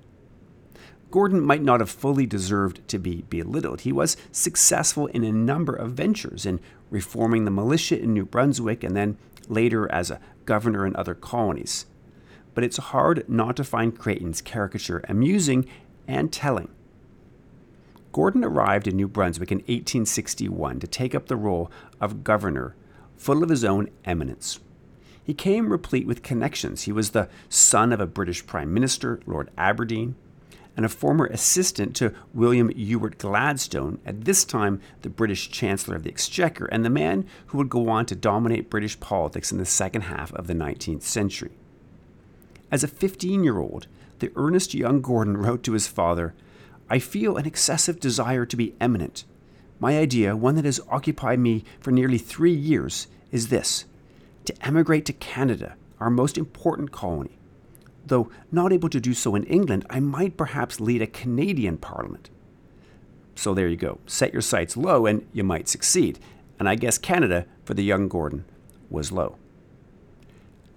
Gordon 1.10 1.42
might 1.42 1.60
not 1.60 1.80
have 1.80 1.90
fully 1.90 2.24
deserved 2.24 2.88
to 2.88 2.98
be 2.98 3.20
belittled. 3.28 3.82
He 3.82 3.92
was 3.92 4.16
successful 4.30 5.08
in 5.08 5.22
a 5.22 5.30
number 5.30 5.74
of 5.74 5.92
ventures 5.92 6.46
in 6.46 6.60
reforming 6.88 7.44
the 7.44 7.50
militia 7.50 8.00
in 8.00 8.14
New 8.14 8.24
Brunswick 8.24 8.82
and 8.82 8.96
then 8.96 9.18
later 9.48 9.86
as 9.92 10.10
a 10.10 10.18
governor 10.46 10.86
in 10.86 10.96
other 10.96 11.14
colonies. 11.14 11.84
But 12.54 12.64
it's 12.64 12.78
hard 12.78 13.28
not 13.28 13.54
to 13.56 13.64
find 13.64 13.98
Creighton's 13.98 14.40
caricature 14.40 15.04
amusing 15.10 15.66
and 16.08 16.32
telling. 16.32 16.70
Gordon 18.12 18.44
arrived 18.44 18.88
in 18.88 18.96
New 18.96 19.08
Brunswick 19.08 19.52
in 19.52 19.58
1861 19.58 20.80
to 20.80 20.86
take 20.86 21.14
up 21.14 21.26
the 21.26 21.36
role 21.36 21.70
of 22.00 22.24
governor 22.24 22.74
full 23.18 23.42
of 23.42 23.50
his 23.50 23.62
own 23.62 23.90
eminence. 24.06 24.58
He 25.24 25.34
came 25.34 25.70
replete 25.70 26.06
with 26.06 26.22
connections. 26.22 26.82
He 26.82 26.92
was 26.92 27.10
the 27.10 27.28
son 27.48 27.92
of 27.92 28.00
a 28.00 28.06
British 28.06 28.46
Prime 28.46 28.74
Minister, 28.74 29.20
Lord 29.26 29.50
Aberdeen, 29.56 30.16
and 30.76 30.84
a 30.84 30.88
former 30.88 31.26
assistant 31.26 31.94
to 31.96 32.14
William 32.32 32.70
Ewart 32.74 33.18
Gladstone, 33.18 33.98
at 34.06 34.24
this 34.24 34.44
time 34.44 34.80
the 35.02 35.10
British 35.10 35.50
Chancellor 35.50 35.96
of 35.96 36.02
the 36.02 36.10
Exchequer, 36.10 36.64
and 36.66 36.84
the 36.84 36.90
man 36.90 37.26
who 37.46 37.58
would 37.58 37.68
go 37.68 37.88
on 37.88 38.06
to 38.06 38.16
dominate 38.16 38.70
British 38.70 38.98
politics 38.98 39.52
in 39.52 39.58
the 39.58 39.66
second 39.66 40.02
half 40.02 40.32
of 40.32 40.46
the 40.46 40.54
19th 40.54 41.02
century. 41.02 41.52
As 42.70 42.82
a 42.82 42.88
15 42.88 43.44
year 43.44 43.58
old, 43.58 43.86
the 44.18 44.32
earnest 44.34 44.72
young 44.72 45.02
Gordon 45.02 45.36
wrote 45.36 45.62
to 45.64 45.72
his 45.72 45.88
father 45.88 46.34
I 46.88 46.98
feel 46.98 47.36
an 47.36 47.46
excessive 47.46 48.00
desire 48.00 48.44
to 48.44 48.56
be 48.56 48.74
eminent. 48.80 49.24
My 49.78 49.98
idea, 49.98 50.36
one 50.36 50.56
that 50.56 50.64
has 50.64 50.80
occupied 50.90 51.38
me 51.38 51.64
for 51.80 51.90
nearly 51.90 52.18
three 52.18 52.52
years, 52.52 53.06
is 53.30 53.48
this 53.48 53.86
to 54.44 54.66
emigrate 54.66 55.04
to 55.06 55.12
Canada, 55.12 55.76
our 56.00 56.10
most 56.10 56.36
important 56.36 56.92
colony. 56.92 57.38
Though 58.06 58.30
not 58.50 58.72
able 58.72 58.88
to 58.88 59.00
do 59.00 59.14
so 59.14 59.34
in 59.34 59.44
England, 59.44 59.86
I 59.88 60.00
might 60.00 60.36
perhaps 60.36 60.80
lead 60.80 61.02
a 61.02 61.06
Canadian 61.06 61.78
parliament. 61.78 62.30
So 63.34 63.54
there 63.54 63.68
you 63.68 63.76
go. 63.76 63.98
Set 64.06 64.32
your 64.32 64.42
sights 64.42 64.76
low 64.76 65.06
and 65.06 65.26
you 65.32 65.44
might 65.44 65.68
succeed. 65.68 66.18
And 66.58 66.68
I 66.68 66.74
guess 66.74 66.98
Canada, 66.98 67.46
for 67.64 67.74
the 67.74 67.84
young 67.84 68.08
Gordon, 68.08 68.44
was 68.90 69.12
low. 69.12 69.36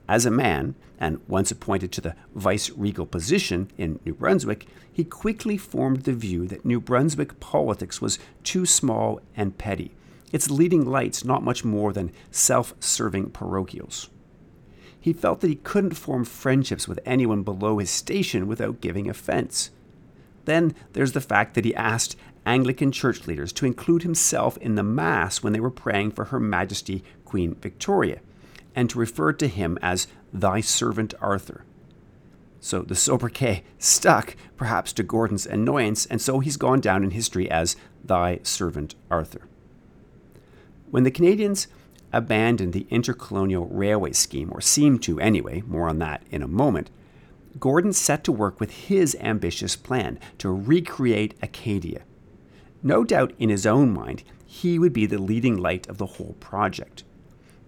As 0.08 0.26
a 0.26 0.32
man, 0.32 0.76
and 1.00 1.20
once 1.28 1.52
appointed 1.52 1.92
to 1.92 2.02
the 2.02 2.16
vice 2.34 2.70
regal 2.70 3.06
position 3.06 3.70
in 3.78 4.00
New 4.06 4.14
Brunswick, 4.14 4.68
he 4.92 5.04
quickly 5.04 5.58
formed 5.58 6.04
the 6.04 6.14
view 6.14 6.48
that 6.48 6.64
New 6.64 6.80
Brunswick 6.80 7.40
politics 7.40 8.02
was 8.02 8.20
too 8.44 8.66
small 8.66 9.20
and 9.36 9.58
petty, 9.58 9.92
its 10.36 10.52
leading 10.52 10.86
lights 10.86 11.24
not 11.24 11.46
much 11.46 11.64
more 11.64 11.94
than 11.94 12.12
self 12.30 12.74
serving 12.82 13.30
parochials. 13.30 14.10
He 15.00 15.14
felt 15.14 15.40
that 15.40 15.48
he 15.48 15.56
couldn't 15.56 15.96
form 15.96 16.26
friendships 16.26 16.90
with 16.90 17.00
anyone 17.06 17.44
below 17.44 17.78
his 17.78 17.90
station 17.90 18.46
without 18.46 18.82
giving 18.82 19.10
offense. 19.10 19.70
Then 20.44 20.76
there's 20.92 21.14
the 21.14 21.22
fact 21.22 21.54
that 21.54 21.64
he 21.64 21.74
asked 21.74 22.18
Anglican 22.46 22.92
church 22.92 23.26
leaders 23.28 23.54
to 23.54 23.66
include 23.66 24.04
himself 24.04 24.58
in 24.58 24.76
the 24.76 24.84
Mass 24.84 25.42
when 25.42 25.54
they 25.54 25.62
were 25.62 25.72
praying 25.72 26.12
for 26.12 26.26
Her 26.26 26.40
Majesty 26.42 27.02
Queen 27.24 27.56
Victoria 27.56 28.20
and 28.76 28.90
to 28.90 29.00
refer 29.00 29.32
to 29.32 29.48
him 29.48 29.80
as 29.82 30.06
thy 30.34 30.60
servant 30.60 31.14
Arthur. 31.22 31.64
So 32.60 32.82
the 32.82 32.96
sobriquet 32.96 33.64
stuck, 33.80 34.36
perhaps 34.58 34.92
to 34.94 35.04
Gordon's 35.04 35.46
annoyance, 35.46 36.06
and 36.06 36.22
so 36.22 36.42
he's 36.42 36.58
gone 36.58 36.82
down 36.82 37.06
in 37.06 37.12
history 37.12 37.50
as 37.50 37.78
thy 38.04 38.42
servant 38.44 38.96
Arthur. 39.10 39.48
When 40.96 41.04
the 41.04 41.12
Canadians 41.12 41.68
abandoned 42.14 42.72
the 42.72 42.88
intercolonial 42.90 43.68
railway 43.70 44.14
scheme, 44.14 44.50
or 44.54 44.62
seemed 44.62 45.04
to 45.04 45.20
anyway, 45.20 45.62
more 45.68 45.90
on 45.90 46.00
that 46.00 46.24
in 46.32 46.42
a 46.42 46.48
moment, 46.48 46.90
Gordon 47.60 47.92
set 47.92 48.24
to 48.24 48.32
work 48.32 48.62
with 48.62 48.88
his 48.88 49.14
ambitious 49.20 49.76
plan 49.76 50.18
to 50.38 50.50
recreate 50.50 51.34
Acadia. 51.42 52.04
No 52.82 53.04
doubt 53.04 53.34
in 53.38 53.50
his 53.50 53.66
own 53.66 53.94
mind, 53.94 54.24
he 54.46 54.80
would 54.80 54.94
be 54.94 55.06
the 55.06 55.18
leading 55.18 55.58
light 55.58 55.86
of 55.90 55.98
the 55.98 56.06
whole 56.06 56.38
project. 56.40 57.04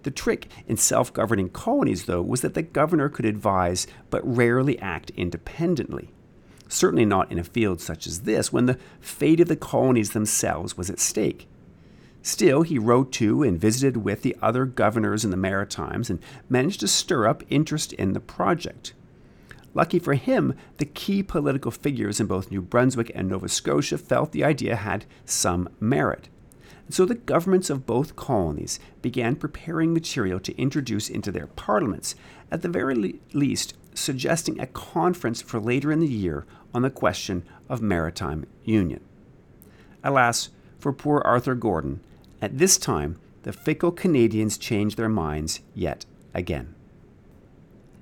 The 0.04 0.10
trick 0.10 0.48
in 0.66 0.78
self 0.78 1.12
governing 1.12 1.50
colonies, 1.50 2.06
though, 2.06 2.22
was 2.22 2.40
that 2.40 2.54
the 2.54 2.62
governor 2.62 3.10
could 3.10 3.26
advise 3.26 3.86
but 4.08 4.26
rarely 4.26 4.78
act 4.78 5.10
independently. 5.18 6.08
Certainly 6.66 7.04
not 7.04 7.30
in 7.30 7.38
a 7.38 7.44
field 7.44 7.82
such 7.82 8.06
as 8.06 8.22
this, 8.22 8.54
when 8.54 8.64
the 8.64 8.78
fate 9.02 9.40
of 9.40 9.48
the 9.48 9.54
colonies 9.54 10.12
themselves 10.12 10.78
was 10.78 10.88
at 10.88 10.98
stake. 10.98 11.46
Still, 12.22 12.62
he 12.62 12.78
wrote 12.78 13.12
to 13.12 13.42
and 13.42 13.60
visited 13.60 13.98
with 13.98 14.22
the 14.22 14.36
other 14.42 14.66
governors 14.66 15.24
in 15.24 15.30
the 15.30 15.36
Maritimes 15.36 16.10
and 16.10 16.18
managed 16.48 16.80
to 16.80 16.88
stir 16.88 17.26
up 17.26 17.42
interest 17.48 17.92
in 17.94 18.12
the 18.12 18.20
project. 18.20 18.92
Lucky 19.74 19.98
for 19.98 20.14
him, 20.14 20.54
the 20.78 20.84
key 20.84 21.22
political 21.22 21.70
figures 21.70 22.20
in 22.20 22.26
both 22.26 22.50
New 22.50 22.60
Brunswick 22.60 23.12
and 23.14 23.28
Nova 23.28 23.48
Scotia 23.48 23.98
felt 23.98 24.32
the 24.32 24.44
idea 24.44 24.76
had 24.76 25.04
some 25.24 25.68
merit. 25.78 26.28
And 26.86 26.94
so 26.94 27.04
the 27.04 27.14
governments 27.14 27.70
of 27.70 27.86
both 27.86 28.16
colonies 28.16 28.80
began 29.02 29.36
preparing 29.36 29.92
material 29.92 30.40
to 30.40 30.56
introduce 30.56 31.08
into 31.08 31.30
their 31.30 31.46
parliaments, 31.46 32.14
at 32.50 32.62
the 32.62 32.68
very 32.68 33.20
least, 33.32 33.74
suggesting 33.94 34.58
a 34.58 34.66
conference 34.66 35.42
for 35.42 35.60
later 35.60 35.92
in 35.92 36.00
the 36.00 36.08
year 36.08 36.46
on 36.72 36.82
the 36.82 36.90
question 36.90 37.44
of 37.68 37.82
maritime 37.82 38.46
union. 38.64 39.00
Alas, 40.02 40.48
for 40.78 40.92
poor 40.92 41.20
Arthur 41.24 41.54
Gordon, 41.54 42.00
at 42.40 42.58
this 42.58 42.78
time 42.78 43.18
the 43.42 43.52
fickle 43.52 43.92
Canadians 43.92 44.58
changed 44.58 44.96
their 44.96 45.08
minds 45.08 45.60
yet 45.74 46.04
again. 46.34 46.74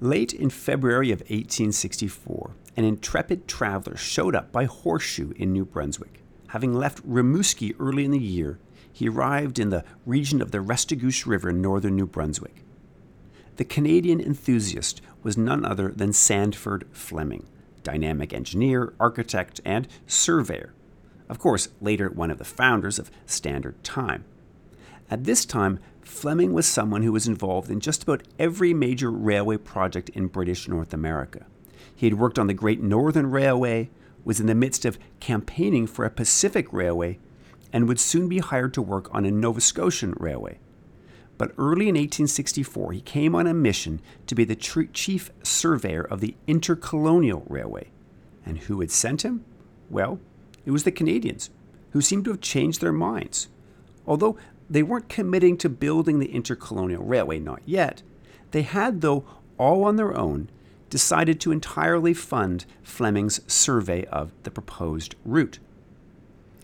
Late 0.00 0.33
in 0.33 0.50
February 0.50 1.11
of 1.11 1.21
1864, 1.21 2.50
an 2.76 2.85
intrepid 2.85 3.49
traveler 3.49 3.97
showed 3.97 4.35
up 4.35 4.52
by 4.52 4.64
horseshoe 4.64 5.33
in 5.37 5.52
New 5.52 5.64
Brunswick. 5.64 6.23
Having 6.49 6.75
left 6.75 7.07
Rimouski 7.09 7.75
early 7.78 8.05
in 8.05 8.11
the 8.11 8.19
year, 8.19 8.59
he 8.93 9.09
arrived 9.09 9.59
in 9.59 9.71
the 9.71 9.85
region 10.05 10.43
of 10.43 10.50
the 10.50 10.59
Restigouche 10.59 11.26
River 11.26 11.50
in 11.50 11.62
northern 11.62 11.97
New 11.97 12.07
Brunswick. 12.07 12.62
The 13.57 13.64
Canadian 13.64 14.21
enthusiast 14.21 15.00
was 15.23 15.38
none 15.38 15.64
other 15.64 15.88
than 15.88 16.12
Sandford 16.12 16.87
Fleming, 16.93 17.47
dynamic 17.83 18.35
engineer, 18.35 18.93
architect, 19.00 19.61
and 19.64 19.88
surveyor. 20.07 20.75
Of 21.28 21.38
course, 21.38 21.68
later 21.80 22.09
one 22.09 22.30
of 22.30 22.38
the 22.38 22.45
founders 22.45 22.99
of 22.99 23.11
Standard 23.26 23.83
Time. 23.83 24.25
At 25.11 25.25
this 25.25 25.45
time, 25.45 25.78
Fleming 26.02 26.52
was 26.52 26.66
someone 26.66 27.02
who 27.02 27.12
was 27.12 27.26
involved 27.26 27.71
in 27.71 27.80
just 27.80 28.04
about 28.04 28.23
every 28.38 28.73
major 28.73 29.11
railway 29.11 29.56
project 29.56 30.09
in 30.11 30.28
British 30.28 30.68
North 30.68 30.95
America. 30.95 31.47
He 31.95 32.06
had 32.06 32.18
worked 32.18 32.38
on 32.38 32.47
the 32.47 32.54
Great 32.54 32.80
Northern 32.80 33.30
Railway, 33.30 33.90
was 34.25 34.40
in 34.40 34.47
the 34.47 34.54
midst 34.54 34.85
of 34.85 34.99
campaigning 35.21 35.87
for 35.87 36.04
a 36.04 36.11
Pacific 36.11 36.73
Railway, 36.73 37.18
and 37.73 37.88
would 37.88 38.00
soon 38.00 38.28
be 38.28 38.38
hired 38.38 38.75
to 38.75 38.83
work 38.83 39.12
on 39.14 39.25
a 39.25 39.30
Nova 39.30 39.61
Scotian 39.61 40.14
railway. 40.18 40.59
But 41.38 41.52
early 41.59 41.88
in 41.88 41.95
1864, 41.95 42.92
he 42.92 43.00
came 43.00 43.35
on 43.35 43.47
a 43.47 43.54
mission 43.54 44.00
to 44.26 44.35
be 44.35 44.45
the 44.45 44.56
tr- 44.56 44.85
chief 44.92 45.30
surveyor 45.42 46.02
of 46.02 46.21
the 46.21 46.35
Intercolonial 46.47 47.45
Railway. 47.49 47.90
And 48.45 48.59
who 48.59 48.80
had 48.80 48.90
sent 48.90 49.23
him? 49.23 49.45
Well, 49.90 50.21
it 50.66 50.73
was 50.73 50.85
the 50.85 50.92
Canadians, 50.92 51.49
who 51.92 52.02
seemed 52.02 52.26
to 52.26 52.32
have 52.32 52.42
changed 52.42 52.82
their 52.82 52.92
minds. 52.92 53.49
Although 54.06 54.37
they 54.68 54.82
weren't 54.82 55.08
committing 55.08 55.56
to 55.58 55.68
building 55.68 56.18
the 56.18 56.28
Intercolonial 56.28 57.00
Railway, 57.00 57.38
not 57.38 57.62
yet. 57.64 58.02
They 58.50 58.62
had, 58.62 59.00
though, 59.00 59.25
all 59.58 59.85
on 59.85 59.96
their 59.96 60.16
own, 60.16 60.50
decided 60.90 61.40
to 61.40 61.52
entirely 61.52 62.14
fund 62.14 62.66
Fleming's 62.82 63.40
survey 63.50 64.04
of 64.06 64.32
the 64.42 64.50
proposed 64.50 65.14
route. 65.25 65.58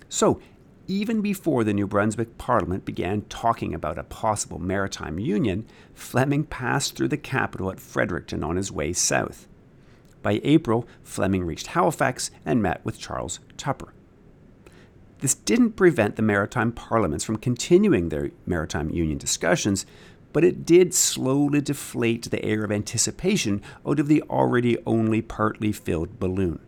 So, 0.08 0.40
even 0.88 1.22
before 1.22 1.64
the 1.64 1.72
New 1.72 1.86
Brunswick 1.86 2.36
Parliament 2.38 2.84
began 2.84 3.22
talking 3.22 3.72
about 3.72 3.98
a 3.98 4.04
possible 4.04 4.58
maritime 4.58 5.18
union, 5.18 5.64
Fleming 5.94 6.44
passed 6.44 6.96
through 6.96 7.08
the 7.08 7.16
capital 7.16 7.70
at 7.70 7.80
Fredericton 7.80 8.42
on 8.42 8.56
his 8.56 8.72
way 8.72 8.92
south. 8.92 9.46
By 10.22 10.40
April, 10.44 10.86
Fleming 11.02 11.44
reached 11.44 11.68
Halifax 11.68 12.30
and 12.44 12.62
met 12.62 12.84
with 12.84 12.98
Charles 12.98 13.40
Tupper. 13.56 13.92
This 15.18 15.34
didn't 15.34 15.72
prevent 15.72 16.16
the 16.16 16.22
maritime 16.22 16.72
parliaments 16.72 17.24
from 17.24 17.36
continuing 17.36 18.08
their 18.08 18.30
maritime 18.46 18.90
union 18.90 19.18
discussions, 19.18 19.86
but 20.32 20.44
it 20.44 20.64
did 20.64 20.94
slowly 20.94 21.60
deflate 21.60 22.30
the 22.30 22.44
air 22.44 22.64
of 22.64 22.72
anticipation 22.72 23.62
out 23.86 24.00
of 24.00 24.08
the 24.08 24.22
already 24.22 24.78
only 24.86 25.22
partly 25.22 25.72
filled 25.72 26.18
balloon. 26.18 26.58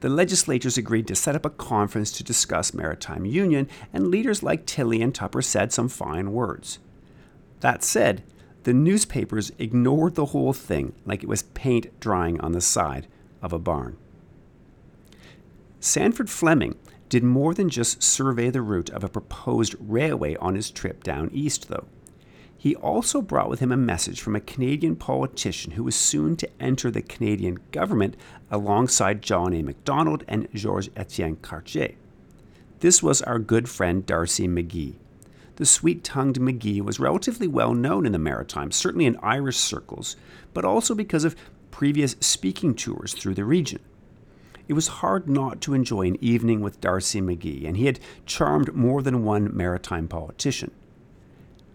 The 0.00 0.08
legislatures 0.08 0.76
agreed 0.76 1.06
to 1.06 1.14
set 1.14 1.36
up 1.36 1.46
a 1.46 1.50
conference 1.50 2.10
to 2.12 2.24
discuss 2.24 2.74
maritime 2.74 3.24
union, 3.24 3.68
and 3.92 4.08
leaders 4.08 4.42
like 4.42 4.66
Tilley 4.66 5.00
and 5.00 5.14
Tupper 5.14 5.40
said 5.40 5.72
some 5.72 5.88
fine 5.88 6.32
words. 6.32 6.78
That 7.60 7.82
said, 7.82 8.22
the 8.64 8.74
newspapers 8.74 9.52
ignored 9.58 10.14
the 10.14 10.26
whole 10.26 10.52
thing 10.52 10.94
like 11.04 11.22
it 11.22 11.28
was 11.28 11.42
paint 11.42 11.98
drying 12.00 12.40
on 12.40 12.52
the 12.52 12.60
side 12.60 13.06
of 13.42 13.52
a 13.52 13.58
barn. 13.58 13.96
Sandford 15.80 16.30
Fleming 16.30 16.74
did 17.10 17.22
more 17.22 17.52
than 17.52 17.68
just 17.68 18.02
survey 18.02 18.48
the 18.48 18.62
route 18.62 18.88
of 18.90 19.04
a 19.04 19.08
proposed 19.08 19.76
railway 19.78 20.34
on 20.36 20.54
his 20.54 20.70
trip 20.70 21.04
down 21.04 21.30
east, 21.32 21.68
though. 21.68 21.86
He 22.56 22.74
also 22.76 23.20
brought 23.20 23.50
with 23.50 23.60
him 23.60 23.70
a 23.70 23.76
message 23.76 24.22
from 24.22 24.34
a 24.34 24.40
Canadian 24.40 24.96
politician 24.96 25.72
who 25.72 25.84
was 25.84 25.94
soon 25.94 26.34
to 26.36 26.48
enter 26.58 26.90
the 26.90 27.02
Canadian 27.02 27.58
government 27.72 28.16
alongside 28.50 29.20
John 29.20 29.52
A. 29.52 29.62
Macdonald 29.62 30.24
and 30.26 30.48
George 30.54 30.88
Etienne 30.96 31.36
Cartier. 31.36 31.96
This 32.80 33.02
was 33.02 33.20
our 33.20 33.38
good 33.38 33.68
friend 33.68 34.06
D'Arcy 34.06 34.48
McGee. 34.48 34.94
The 35.56 35.66
sweet 35.66 36.02
tongued 36.02 36.40
McGee 36.40 36.80
was 36.80 36.98
relatively 36.98 37.46
well 37.46 37.74
known 37.74 38.06
in 38.06 38.12
the 38.12 38.18
Maritimes, 38.18 38.74
certainly 38.74 39.06
in 39.06 39.16
Irish 39.22 39.56
circles, 39.56 40.16
but 40.52 40.64
also 40.64 40.94
because 40.94 41.24
of 41.24 41.36
previous 41.70 42.16
speaking 42.20 42.74
tours 42.74 43.14
through 43.14 43.34
the 43.34 43.44
region. 43.44 43.80
It 44.66 44.72
was 44.72 44.88
hard 44.88 45.28
not 45.28 45.60
to 45.62 45.74
enjoy 45.74 46.06
an 46.08 46.16
evening 46.20 46.60
with 46.60 46.80
D'Arcy 46.80 47.20
McGee, 47.20 47.66
and 47.66 47.76
he 47.76 47.86
had 47.86 48.00
charmed 48.26 48.74
more 48.74 49.02
than 49.02 49.24
one 49.24 49.54
maritime 49.54 50.08
politician. 50.08 50.70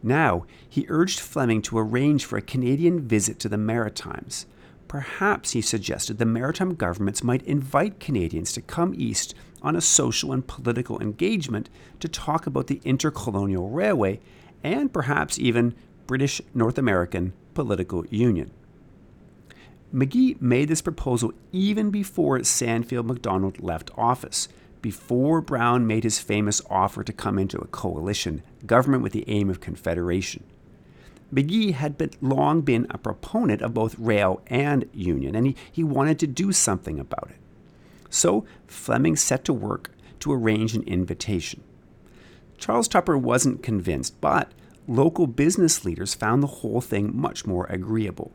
Now, 0.01 0.45
he 0.67 0.85
urged 0.89 1.19
Fleming 1.19 1.61
to 1.63 1.77
arrange 1.77 2.25
for 2.25 2.37
a 2.37 2.41
Canadian 2.41 3.01
visit 3.01 3.39
to 3.39 3.49
the 3.49 3.57
Maritimes. 3.57 4.45
Perhaps, 4.87 5.51
he 5.51 5.61
suggested, 5.61 6.17
the 6.17 6.25
maritime 6.25 6.73
governments 6.75 7.23
might 7.23 7.43
invite 7.43 7.99
Canadians 7.99 8.51
to 8.53 8.61
come 8.61 8.93
east 8.97 9.35
on 9.61 9.75
a 9.75 9.81
social 9.81 10.31
and 10.31 10.47
political 10.47 10.99
engagement 10.99 11.69
to 11.99 12.07
talk 12.07 12.47
about 12.47 12.67
the 12.67 12.81
intercolonial 12.85 13.73
railway 13.73 14.19
and 14.63 14.93
perhaps 14.93 15.39
even 15.39 15.75
British 16.07 16.41
North 16.53 16.77
American 16.77 17.33
political 17.53 18.05
union. 18.07 18.51
McGee 19.93 20.39
made 20.41 20.69
this 20.69 20.81
proposal 20.81 21.33
even 21.51 21.89
before 21.89 22.39
Sandfield 22.39 23.05
Macdonald 23.05 23.59
left 23.59 23.89
office, 23.97 24.47
before 24.81 25.41
Brown 25.41 25.87
made 25.87 26.03
his 26.03 26.19
famous 26.19 26.61
offer 26.69 27.03
to 27.03 27.11
come 27.11 27.39
into 27.39 27.57
a 27.57 27.67
coalition 27.67 28.43
government 28.65 29.03
with 29.03 29.13
the 29.13 29.25
aim 29.27 29.49
of 29.49 29.59
confederation. 29.59 30.43
McGee 31.33 31.73
had 31.73 31.97
been, 31.97 32.11
long 32.21 32.61
been 32.61 32.87
a 32.89 32.97
proponent 32.97 33.61
of 33.61 33.73
both 33.73 33.97
rail 33.99 34.41
and 34.47 34.89
union, 34.93 35.35
and 35.35 35.47
he, 35.47 35.55
he 35.71 35.83
wanted 35.83 36.17
to 36.19 36.27
do 36.27 36.51
something 36.51 36.99
about 36.99 37.29
it. 37.29 37.37
So 38.09 38.45
Fleming 38.67 39.15
set 39.15 39.43
to 39.45 39.53
work 39.53 39.91
to 40.19 40.33
arrange 40.33 40.75
an 40.75 40.83
invitation. 40.83 41.63
Charles 42.57 42.87
Tupper 42.87 43.17
wasn't 43.17 43.63
convinced, 43.63 44.19
but 44.19 44.51
local 44.87 45.27
business 45.27 45.85
leaders 45.85 46.13
found 46.13 46.43
the 46.43 46.47
whole 46.47 46.81
thing 46.81 47.15
much 47.15 47.45
more 47.45 47.65
agreeable. 47.67 48.31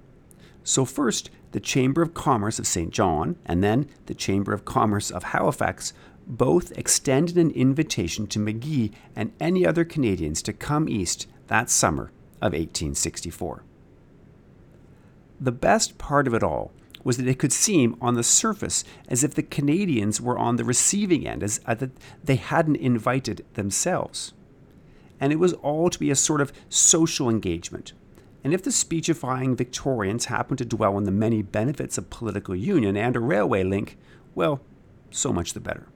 So, 0.63 0.87
first, 0.87 1.29
the 1.53 1.61
Chamber 1.61 2.01
of 2.01 2.15
Commerce 2.15 2.59
of 2.59 2.67
St. 2.67 2.91
John 2.91 3.37
and 3.45 3.63
then 3.63 3.89
the 4.07 4.15
Chamber 4.15 4.55
of 4.55 4.65
Commerce 4.65 5.11
of 5.11 5.25
Halifax 5.25 5.93
both 6.27 6.73
extended 6.73 7.37
an 7.37 7.51
invitation 7.51 8.27
to 8.29 8.39
McGee 8.39 8.93
and 9.15 9.33
any 9.39 9.67
other 9.67 9.85
Canadians 9.85 10.41
to 10.43 10.55
come 10.55 10.89
east 10.89 11.27
that 11.49 11.69
summer 11.69 12.11
of 12.41 12.53
1864. 12.53 13.63
The 15.39 15.53
best 15.53 15.99
part 15.99 16.27
of 16.27 16.33
it 16.33 16.43
all 16.43 16.73
was 17.05 17.19
that 17.19 17.29
it 17.29 17.39
could 17.39 17.53
seem 17.53 17.97
on 18.01 18.15
the 18.15 18.23
surface 18.23 18.83
as 19.09 19.23
if 19.23 19.35
the 19.35 19.43
Canadians 19.43 20.21
were 20.21 20.39
on 20.39 20.57
the 20.57 20.65
receiving 20.65 21.27
end, 21.27 21.43
as 21.43 21.61
uh, 21.67 21.75
that 21.75 21.91
they 22.25 22.37
hadn't 22.37 22.77
invited 22.77 23.45
themselves. 23.55 24.33
And 25.21 25.33
it 25.33 25.39
was 25.39 25.53
all 25.55 25.91
to 25.91 25.99
be 25.99 26.11
a 26.11 26.17
sort 26.17 26.41
of 26.41 26.53
social 26.69 27.29
engagement, 27.29 27.93
and 28.45 28.53
if 28.53 28.63
the 28.63 28.71
speechifying 28.71 29.57
Victorians 29.57 30.27
happened 30.27 30.59
to 30.59 30.67
dwell 30.67 30.97
on 30.97 31.05
the 31.05 31.11
many 31.11 31.41
benefits 31.41 31.97
of 31.97 32.11
political 32.11 32.55
union 32.55 32.95
and 32.95 33.17
a 33.17 33.21
railway 33.21 33.65
link, 33.65 33.97
well, 34.35 34.61
so 35.11 35.33
much 35.33 35.55
the 35.55 35.61
better. 35.61 35.87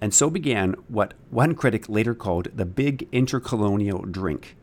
And 0.00 0.14
so 0.14 0.30
began 0.30 0.72
what 0.88 1.12
one 1.30 1.54
critic 1.54 1.88
later 1.88 2.14
called 2.14 2.48
the 2.54 2.64
big 2.64 3.10
intercolonial 3.12 4.10
drink. 4.10 4.56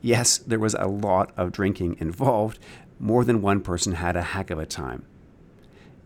Yes, 0.00 0.38
there 0.38 0.58
was 0.60 0.74
a 0.74 0.86
lot 0.86 1.32
of 1.36 1.50
drinking 1.50 1.96
involved. 1.98 2.60
More 3.02 3.24
than 3.24 3.42
one 3.42 3.62
person 3.62 3.94
had 3.94 4.14
a 4.14 4.22
heck 4.22 4.50
of 4.50 4.60
a 4.60 4.64
time. 4.64 5.04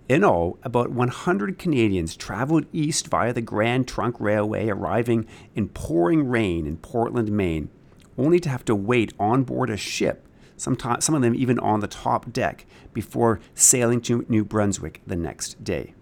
In 0.09 0.25
all, 0.25 0.59
about 0.63 0.91
100 0.91 1.59
Canadians 1.59 2.17
traveled 2.17 2.65
east 2.73 3.09
via 3.09 3.35
the 3.35 3.43
Grand 3.43 3.87
Trunk 3.87 4.17
Railway, 4.19 4.71
arriving 4.71 5.27
in 5.55 5.69
pouring 5.69 6.27
rain 6.27 6.67
in 6.67 6.79
Portland, 6.79 7.31
Maine, 7.31 7.69
only 8.17 8.41
to 8.41 8.49
have 8.49 8.65
to 8.65 8.75
wait 8.75 9.13
on 9.21 9.45
board 9.45 9.69
a 9.69 9.77
ship, 9.77 10.27
sometimes, 10.57 11.05
some 11.05 11.15
of 11.15 11.21
them 11.21 11.35
even 11.35 11.59
on 11.59 11.81
the 11.81 11.87
top 11.87 12.33
deck, 12.33 12.65
before 12.95 13.41
sailing 13.55 14.01
to 14.01 14.25
New 14.31 14.43
Brunswick 14.43 15.03
the 15.07 15.17
next 15.17 15.63
day. 15.63 15.93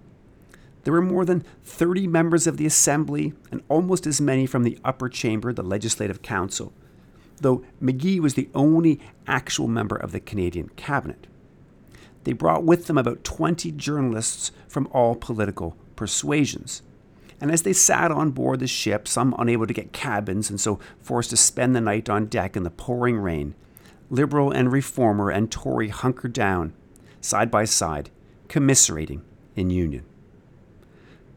There 0.85 0.93
were 0.93 1.03
more 1.03 1.25
than 1.25 1.45
30 1.65 2.07
members 2.07 2.47
of 2.47 2.57
the 2.57 2.67
Assembly 2.67 3.33
and 3.51 3.65
almost 3.69 4.07
as 4.07 4.21
many 4.21 4.47
from 4.47 4.63
the 4.63 4.79
upper 4.85 5.09
chamber, 5.09 5.53
the 5.53 5.65
Legislative 5.65 6.23
Council, 6.23 6.73
though 7.45 7.63
McGee 7.81 8.21
was 8.21 8.35
the 8.35 8.49
only 8.55 8.99
actual 9.27 9.69
member 9.69 9.97
of 9.97 10.13
the 10.13 10.19
Canadian 10.19 10.71
cabinet. 10.77 11.27
They 12.25 12.33
brought 12.33 12.65
with 12.65 12.87
them 12.87 12.97
about 12.97 13.23
20 13.23 13.71
journalists 13.73 14.51
from 14.67 14.89
all 14.93 15.15
political 15.15 15.77
persuasions. 15.95 16.83
And 17.43 17.51
as 17.51 17.61
they 17.61 17.75
sat 17.75 18.11
on 18.11 18.31
board 18.31 18.61
the 18.61 18.67
ship, 18.67 19.07
some 19.07 19.35
unable 19.39 19.67
to 19.67 19.75
get 19.75 19.93
cabins 19.93 20.49
and 20.49 20.59
so 20.59 20.81
forced 21.03 21.29
to 21.31 21.37
spend 21.37 21.77
the 21.77 21.83
night 21.83 22.09
on 22.09 22.27
deck 22.27 22.57
in 22.57 22.63
the 22.63 22.71
pouring 22.71 23.19
rain, 23.19 23.55
Liberal 24.09 24.51
and 24.51 24.73
Reformer 24.73 25.29
and 25.29 25.51
Tory 25.51 25.89
hunkered 25.89 26.33
down, 26.33 26.73
side 27.21 27.51
by 27.51 27.67
side, 27.67 28.09
commiserating 28.49 29.23
in 29.55 29.69
union. 29.69 30.07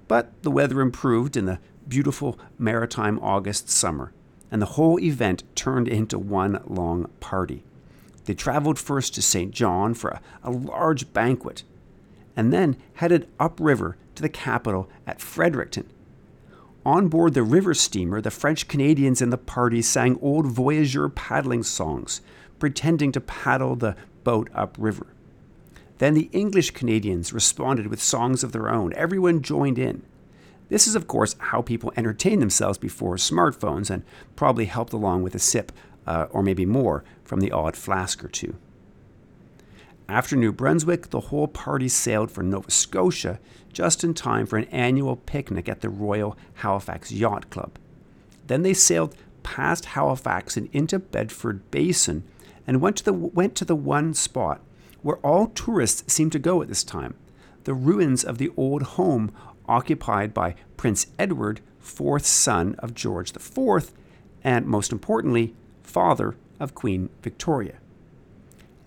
But 0.08 0.32
the 0.41 0.52
weather 0.52 0.80
improved 0.80 1.36
in 1.36 1.48
the 1.48 1.60
beautiful 1.86 2.39
maritime 2.58 3.20
August 3.20 3.70
summer, 3.70 4.13
and 4.51 4.62
the 4.62 4.67
whole 4.67 4.99
event 4.99 5.43
turned 5.55 5.88
into 5.88 6.17
one 6.17 6.62
long 6.65 7.10
party. 7.19 7.63
They 8.25 8.33
traveled 8.33 8.77
first 8.77 9.15
to 9.15 9.21
St. 9.21 9.51
John 9.51 9.93
for 9.93 10.10
a, 10.10 10.21
a 10.43 10.51
large 10.51 11.13
banquet, 11.13 11.63
and 12.36 12.51
then 12.51 12.77
headed 12.95 13.27
upriver 13.39 13.97
to 14.15 14.21
the 14.21 14.29
capital 14.29 14.89
at 15.05 15.21
Fredericton. 15.21 15.89
On 16.86 17.10
board 17.10 17.33
the 17.33 17.43
river 17.43 17.73
steamer, 17.73 18.21
the 18.21 18.31
French 18.31 18.67
Canadians 18.67 19.21
in 19.21 19.29
the 19.29 19.38
party 19.38 19.81
sang 19.81 20.17
old 20.21 20.45
voyageur 20.45 21.10
paddling 21.10 21.63
songs, 21.63 22.21
pretending 22.60 23.12
to 23.12 23.21
paddle 23.21 23.75
the 23.75 23.95
boat 24.23 24.49
upriver. 24.53 25.07
Then 25.97 26.13
the 26.13 26.29
English 26.31 26.71
Canadians 26.71 27.33
responded 27.33 27.88
with 27.88 28.01
songs 28.01 28.43
of 28.43 28.51
their 28.51 28.69
own. 28.69 28.93
Everyone 28.93 29.41
joined 29.41 29.79
in. 29.79 30.03
This 30.69 30.88
is, 30.88 30.95
of 30.95 31.08
course, 31.08 31.36
how 31.39 31.62
people 31.62 31.93
entertained 31.95 32.41
themselves 32.41 32.77
before 32.77 33.15
smartphones 33.15 33.89
and 33.89 34.03
probably 34.36 34.65
helped 34.65 34.93
along 34.93 35.23
with 35.23 35.36
a 35.36 35.39
sip, 35.39 35.71
uh, 36.06 36.27
or 36.30 36.43
maybe 36.43 36.65
more, 36.65 37.03
from 37.23 37.39
the 37.39 37.51
odd 37.51 37.75
flask 37.75 38.23
or 38.23 38.27
two. 38.27 38.56
After 40.10 40.36
New 40.36 40.51
Brunswick, 40.51 41.10
the 41.10 41.19
whole 41.19 41.47
party 41.47 41.89
sailed 41.89 42.32
for 42.32 42.43
Nova 42.43 42.71
Scotia 42.71 43.39
just 43.73 44.03
in 44.03 44.13
time 44.13 44.45
for 44.45 44.58
an 44.58 44.65
annual 44.65 45.17
picnic 45.17 45.67
at 45.67 45.82
the 45.82 45.89
Royal 45.89 46.38
Halifax 46.56 47.12
Yacht 47.12 47.49
Club. 47.49 47.77
Then 48.47 48.63
they 48.63 48.73
sailed 48.73 49.15
past 49.43 49.86
Halifax 49.86 50.56
and 50.58 50.69
into 50.71 50.99
Bedford 50.99 51.69
Basin 51.71 52.23
and 52.65 52.82
went 52.82 52.97
to 52.97 53.03
the, 53.03 53.13
went 53.13 53.56
to 53.56 53.65
the 53.65 53.75
one 53.75 54.13
spot 54.13 54.62
where 55.01 55.17
all 55.17 55.47
tourists 55.47 56.12
seem 56.12 56.30
to 56.30 56.39
go 56.39 56.62
at 56.62 56.67
this 56.67 56.84
time 56.84 57.13
the 57.65 57.73
ruins 57.73 58.23
of 58.23 58.38
the 58.38 58.49
old 58.56 58.82
home 58.82 59.30
occupied 59.67 60.34
by 60.34 60.56
Prince 60.75 61.08
Edward, 61.17 61.62
fourth 61.80 62.25
son 62.25 62.75
of 62.80 62.93
George 62.93 63.36
IV, 63.36 63.91
and 64.43 64.65
most 64.65 64.91
importantly, 64.91 65.56
father 65.84 66.36
of 66.60 66.75
Queen 66.75 67.10
Victoria. 67.21 67.75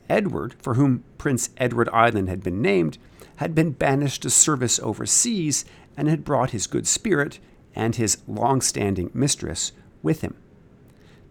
Edward, 0.08 0.54
for 0.60 0.74
whom 0.74 1.04
Prince 1.18 1.50
Edward 1.56 1.88
Island 1.90 2.28
had 2.28 2.42
been 2.42 2.60
named, 2.60 2.98
had 3.36 3.54
been 3.54 3.70
banished 3.70 4.22
to 4.22 4.30
service 4.30 4.80
overseas 4.80 5.64
and 5.96 6.08
had 6.08 6.24
brought 6.24 6.50
his 6.50 6.66
good 6.66 6.86
spirit 6.86 7.38
and 7.74 7.96
his 7.96 8.18
long 8.26 8.60
standing 8.60 9.10
mistress 9.14 9.72
with 10.02 10.20
him. 10.20 10.36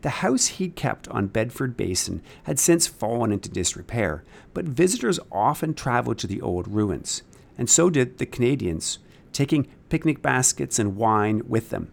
The 0.02 0.10
house 0.10 0.48
he'd 0.48 0.76
kept 0.78 1.10
on 1.10 1.28
Bedford 1.28 1.76
Basin 1.76 2.22
had 2.44 2.58
since 2.58 2.88
fallen 2.88 3.34
into 3.34 3.50
disrepair, 3.50 4.24
but 4.54 4.66
visitors 4.66 5.20
often 5.32 5.74
traveled 5.74 6.18
to 6.20 6.28
the 6.28 6.42
old 6.42 6.68
ruins, 6.70 7.22
and 7.58 7.70
so 7.70 7.90
did 7.90 8.18
the 8.18 8.26
Canadians, 8.26 9.00
taking 9.34 9.68
picnic 9.90 10.22
baskets 10.22 10.80
and 10.80 10.96
wine 10.96 11.42
with 11.48 11.70
them. 11.70 11.92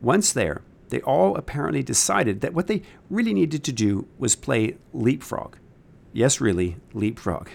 Once 0.00 0.32
there, 0.32 0.62
they 0.88 1.00
all 1.00 1.36
apparently 1.36 1.82
decided 1.82 2.40
that 2.40 2.52
what 2.52 2.66
they 2.66 2.82
really 3.08 3.32
needed 3.32 3.64
to 3.64 3.72
do 3.72 4.06
was 4.18 4.36
play 4.36 4.76
leapfrog. 4.92 5.56
Yes, 6.12 6.40
really, 6.40 6.76
leapfrog. 6.92 7.48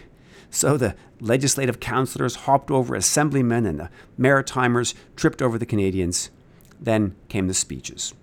So 0.50 0.78
the 0.78 0.95
legislative 1.19 1.80
councillors 1.80 2.36
hopped 2.36 2.71
over 2.71 2.95
assemblymen 2.95 3.65
and 3.65 3.80
the 3.80 3.89
Maritimers 4.17 4.93
tripped 5.15 5.41
over 5.41 5.58
the 5.58 5.65
Canadians. 5.65 6.32
Then 6.80 7.15
came 7.28 7.47
the 7.47 7.54
speeches. 7.54 8.13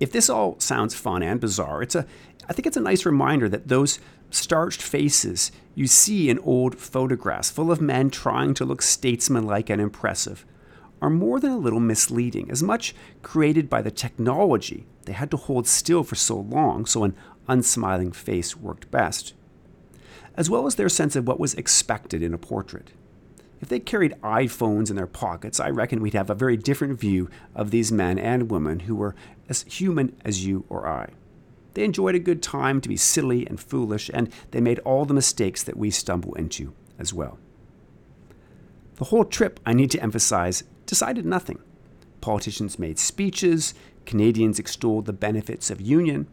If 0.00 0.12
this 0.12 0.30
all 0.30 0.58
sounds 0.58 0.94
fun 0.94 1.22
and 1.22 1.40
bizarre, 1.40 1.82
it's 1.82 1.94
a, 1.94 2.06
I 2.48 2.52
think 2.52 2.66
it's 2.66 2.76
a 2.76 2.80
nice 2.80 3.04
reminder 3.04 3.48
that 3.48 3.68
those 3.68 3.98
starched 4.30 4.82
faces 4.82 5.50
you 5.74 5.86
see 5.86 6.28
in 6.28 6.38
old 6.40 6.76
photographs, 6.76 7.50
full 7.50 7.70
of 7.70 7.80
men 7.80 8.10
trying 8.10 8.54
to 8.54 8.64
look 8.64 8.82
statesmanlike 8.82 9.70
and 9.70 9.80
impressive, 9.80 10.44
are 11.00 11.10
more 11.10 11.38
than 11.38 11.52
a 11.52 11.56
little 11.56 11.80
misleading, 11.80 12.50
as 12.50 12.62
much 12.62 12.94
created 13.22 13.70
by 13.70 13.80
the 13.80 13.90
technology 13.90 14.86
they 15.04 15.12
had 15.12 15.30
to 15.30 15.36
hold 15.36 15.66
still 15.66 16.02
for 16.02 16.16
so 16.16 16.36
long, 16.36 16.84
so 16.84 17.04
an 17.04 17.14
unsmiling 17.48 18.12
face 18.12 18.56
worked 18.56 18.90
best, 18.90 19.34
as 20.36 20.50
well 20.50 20.66
as 20.66 20.74
their 20.74 20.88
sense 20.88 21.14
of 21.14 21.26
what 21.26 21.40
was 21.40 21.54
expected 21.54 22.22
in 22.22 22.34
a 22.34 22.38
portrait. 22.38 22.90
If 23.60 23.68
they 23.68 23.80
carried 23.80 24.20
iPhones 24.22 24.90
in 24.90 24.96
their 24.96 25.06
pockets, 25.06 25.58
I 25.58 25.70
reckon 25.70 26.00
we'd 26.00 26.14
have 26.14 26.30
a 26.30 26.34
very 26.34 26.56
different 26.56 26.98
view 26.98 27.28
of 27.54 27.70
these 27.70 27.90
men 27.90 28.18
and 28.18 28.50
women 28.50 28.80
who 28.80 28.94
were 28.94 29.14
as 29.48 29.62
human 29.62 30.14
as 30.24 30.44
you 30.44 30.64
or 30.68 30.86
I. 30.86 31.10
They 31.78 31.84
enjoyed 31.84 32.16
a 32.16 32.18
good 32.18 32.42
time 32.42 32.80
to 32.80 32.88
be 32.88 32.96
silly 32.96 33.46
and 33.46 33.60
foolish, 33.60 34.10
and 34.12 34.32
they 34.50 34.60
made 34.60 34.80
all 34.80 35.04
the 35.04 35.14
mistakes 35.14 35.62
that 35.62 35.76
we 35.76 35.92
stumble 35.92 36.34
into 36.34 36.72
as 36.98 37.14
well. 37.14 37.38
The 38.96 39.04
whole 39.04 39.24
trip, 39.24 39.60
I 39.64 39.74
need 39.74 39.92
to 39.92 40.02
emphasize, 40.02 40.64
decided 40.86 41.24
nothing. 41.24 41.60
Politicians 42.20 42.80
made 42.80 42.98
speeches, 42.98 43.74
Canadians 44.06 44.58
extolled 44.58 45.06
the 45.06 45.12
benefits 45.12 45.70
of 45.70 45.80
union. 45.80 46.26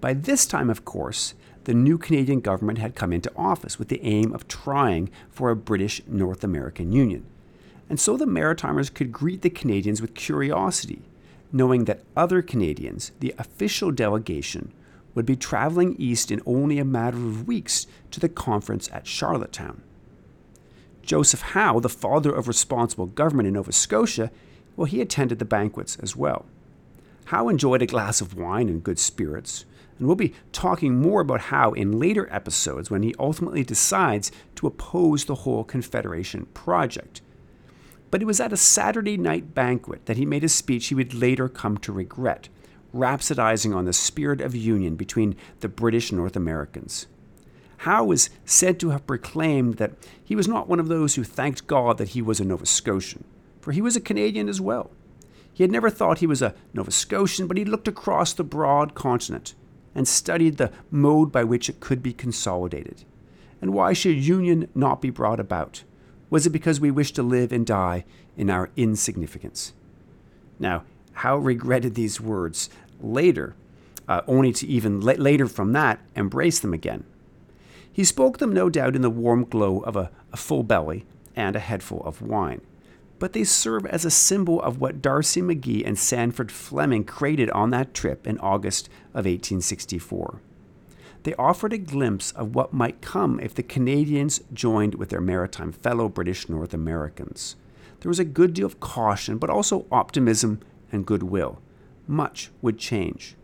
By 0.00 0.14
this 0.14 0.46
time, 0.46 0.70
of 0.70 0.86
course, 0.86 1.34
the 1.64 1.74
new 1.74 1.98
Canadian 1.98 2.40
government 2.40 2.78
had 2.78 2.94
come 2.94 3.12
into 3.12 3.30
office 3.36 3.78
with 3.78 3.88
the 3.88 4.02
aim 4.02 4.32
of 4.32 4.48
trying 4.48 5.10
for 5.28 5.50
a 5.50 5.54
British 5.54 6.00
North 6.06 6.42
American 6.42 6.92
Union. 6.92 7.26
And 7.90 8.00
so 8.00 8.16
the 8.16 8.24
Maritimers 8.24 8.94
could 8.94 9.12
greet 9.12 9.42
the 9.42 9.50
Canadians 9.50 10.00
with 10.00 10.14
curiosity, 10.14 11.02
knowing 11.52 11.84
that 11.84 12.02
other 12.16 12.42
Canadians, 12.42 13.12
the 13.20 13.34
official 13.38 13.90
delegation, 13.90 14.72
would 15.14 15.26
be 15.26 15.36
traveling 15.36 15.94
east 15.98 16.30
in 16.30 16.40
only 16.46 16.78
a 16.78 16.84
matter 16.84 17.18
of 17.18 17.46
weeks 17.46 17.86
to 18.10 18.18
the 18.18 18.28
conference 18.28 18.88
at 18.92 19.06
Charlottetown. 19.06 19.82
Joseph 21.02 21.42
Howe, 21.42 21.80
the 21.80 21.88
father 21.88 22.32
of 22.32 22.48
responsible 22.48 23.06
government 23.06 23.46
in 23.46 23.54
Nova 23.54 23.72
Scotia, 23.72 24.30
well, 24.76 24.86
he 24.86 25.00
attended 25.00 25.38
the 25.38 25.44
banquets 25.44 25.96
as 26.00 26.16
well. 26.16 26.46
Howe 27.26 27.48
enjoyed 27.48 27.82
a 27.82 27.86
glass 27.86 28.20
of 28.20 28.36
wine 28.36 28.68
and 28.68 28.82
good 28.82 28.98
spirits, 28.98 29.64
and 29.98 30.06
we'll 30.06 30.16
be 30.16 30.34
talking 30.52 31.00
more 31.00 31.20
about 31.20 31.42
Howe 31.42 31.72
in 31.72 31.98
later 31.98 32.28
episodes 32.32 32.90
when 32.90 33.02
he 33.02 33.14
ultimately 33.18 33.62
decides 33.62 34.32
to 34.56 34.66
oppose 34.66 35.24
the 35.24 35.36
whole 35.36 35.64
Confederation 35.64 36.46
project. 36.54 37.20
But 38.12 38.20
it 38.20 38.26
was 38.26 38.40
at 38.40 38.52
a 38.52 38.58
Saturday 38.58 39.16
night 39.16 39.54
banquet 39.54 40.04
that 40.04 40.18
he 40.18 40.26
made 40.26 40.44
a 40.44 40.48
speech 40.48 40.88
he 40.88 40.94
would 40.94 41.14
later 41.14 41.48
come 41.48 41.78
to 41.78 41.92
regret, 41.92 42.50
rhapsodizing 42.94 43.74
on 43.74 43.86
the 43.86 43.94
spirit 43.94 44.42
of 44.42 44.54
union 44.54 44.96
between 44.96 45.34
the 45.60 45.68
British 45.68 46.12
North 46.12 46.36
Americans. 46.36 47.06
Howe 47.78 48.10
is 48.10 48.28
said 48.44 48.78
to 48.80 48.90
have 48.90 49.06
proclaimed 49.06 49.78
that 49.78 49.94
he 50.22 50.36
was 50.36 50.46
not 50.46 50.68
one 50.68 50.78
of 50.78 50.88
those 50.88 51.14
who 51.14 51.24
thanked 51.24 51.66
God 51.66 51.96
that 51.96 52.10
he 52.10 52.20
was 52.20 52.38
a 52.38 52.44
Nova 52.44 52.66
Scotian, 52.66 53.24
for 53.62 53.72
he 53.72 53.80
was 53.80 53.96
a 53.96 54.00
Canadian 54.00 54.46
as 54.46 54.60
well. 54.60 54.90
He 55.54 55.64
had 55.64 55.72
never 55.72 55.88
thought 55.88 56.18
he 56.18 56.26
was 56.26 56.42
a 56.42 56.54
Nova 56.74 56.90
Scotian, 56.90 57.46
but 57.46 57.56
he 57.56 57.64
looked 57.64 57.88
across 57.88 58.34
the 58.34 58.44
broad 58.44 58.94
continent 58.94 59.54
and 59.94 60.06
studied 60.06 60.58
the 60.58 60.70
mode 60.90 61.32
by 61.32 61.44
which 61.44 61.70
it 61.70 61.80
could 61.80 62.02
be 62.02 62.12
consolidated. 62.12 63.04
And 63.62 63.72
why 63.72 63.94
should 63.94 64.22
union 64.22 64.68
not 64.74 65.00
be 65.00 65.08
brought 65.08 65.40
about? 65.40 65.84
Was 66.32 66.46
it 66.46 66.50
because 66.50 66.80
we 66.80 66.90
wish 66.90 67.12
to 67.12 67.22
live 67.22 67.52
and 67.52 67.66
die 67.66 68.06
in 68.38 68.48
our 68.48 68.70
insignificance? 68.74 69.74
Now, 70.58 70.84
Howe 71.12 71.36
regretted 71.36 71.94
these 71.94 72.22
words 72.22 72.70
later, 73.02 73.54
uh, 74.08 74.22
only 74.26 74.50
to 74.54 74.66
even 74.66 75.02
la- 75.02 75.12
later 75.12 75.46
from 75.46 75.72
that 75.72 76.00
embrace 76.16 76.58
them 76.58 76.72
again. 76.72 77.04
He 77.92 78.02
spoke 78.02 78.38
them, 78.38 78.54
no 78.54 78.70
doubt, 78.70 78.96
in 78.96 79.02
the 79.02 79.10
warm 79.10 79.44
glow 79.44 79.80
of 79.80 79.94
a, 79.94 80.10
a 80.32 80.38
full 80.38 80.62
belly 80.62 81.04
and 81.36 81.54
a 81.54 81.60
headful 81.60 82.02
of 82.02 82.22
wine 82.22 82.62
but 83.18 83.34
they 83.34 83.44
serve 83.44 83.86
as 83.86 84.04
a 84.04 84.10
symbol 84.10 84.60
of 84.62 84.80
what 84.80 85.00
D'Arcy 85.00 85.40
McGee 85.40 85.86
and 85.86 85.96
Sandford 85.96 86.50
Fleming 86.50 87.04
created 87.04 87.48
on 87.50 87.70
that 87.70 87.94
trip 87.94 88.26
in 88.26 88.36
August 88.40 88.88
of 89.10 89.26
1864. 89.26 90.40
They 91.24 91.34
offered 91.34 91.72
a 91.72 91.78
glimpse 91.78 92.32
of 92.32 92.54
what 92.54 92.72
might 92.72 93.00
come 93.00 93.38
if 93.38 93.54
the 93.54 93.62
Canadians 93.62 94.40
joined 94.52 94.96
with 94.96 95.10
their 95.10 95.20
maritime 95.20 95.70
fellow 95.70 96.08
British 96.08 96.48
North 96.48 96.74
Americans. 96.74 97.56
There 98.00 98.08
was 98.10 98.18
a 98.18 98.24
good 98.24 98.54
deal 98.54 98.66
of 98.66 98.80
caution, 98.80 99.38
but 99.38 99.50
also 99.50 99.86
optimism 99.92 100.60
and 100.90 101.06
goodwill. 101.06 101.60
Much 102.08 102.50
would 102.60 102.78
change. 102.78 103.36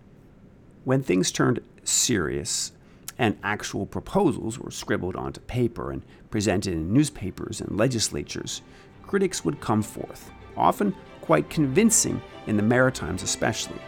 When 0.84 1.02
things 1.02 1.30
turned 1.30 1.60
serious 1.84 2.72
and 3.16 3.38
actual 3.42 3.86
proposals 3.86 4.58
were 4.58 4.70
scribbled 4.72 5.14
onto 5.14 5.40
paper 5.42 5.92
and 5.92 6.02
presented 6.30 6.72
in 6.72 6.92
newspapers 6.92 7.60
and 7.60 7.76
legislatures, 7.76 8.62
critics 9.02 9.44
would 9.44 9.60
come 9.60 9.82
forth, 9.82 10.32
often 10.56 10.94
quite 11.20 11.48
convincing 11.50 12.20
in 12.48 12.56
the 12.56 12.62
Maritimes 12.62 13.22
especially. 13.22 13.80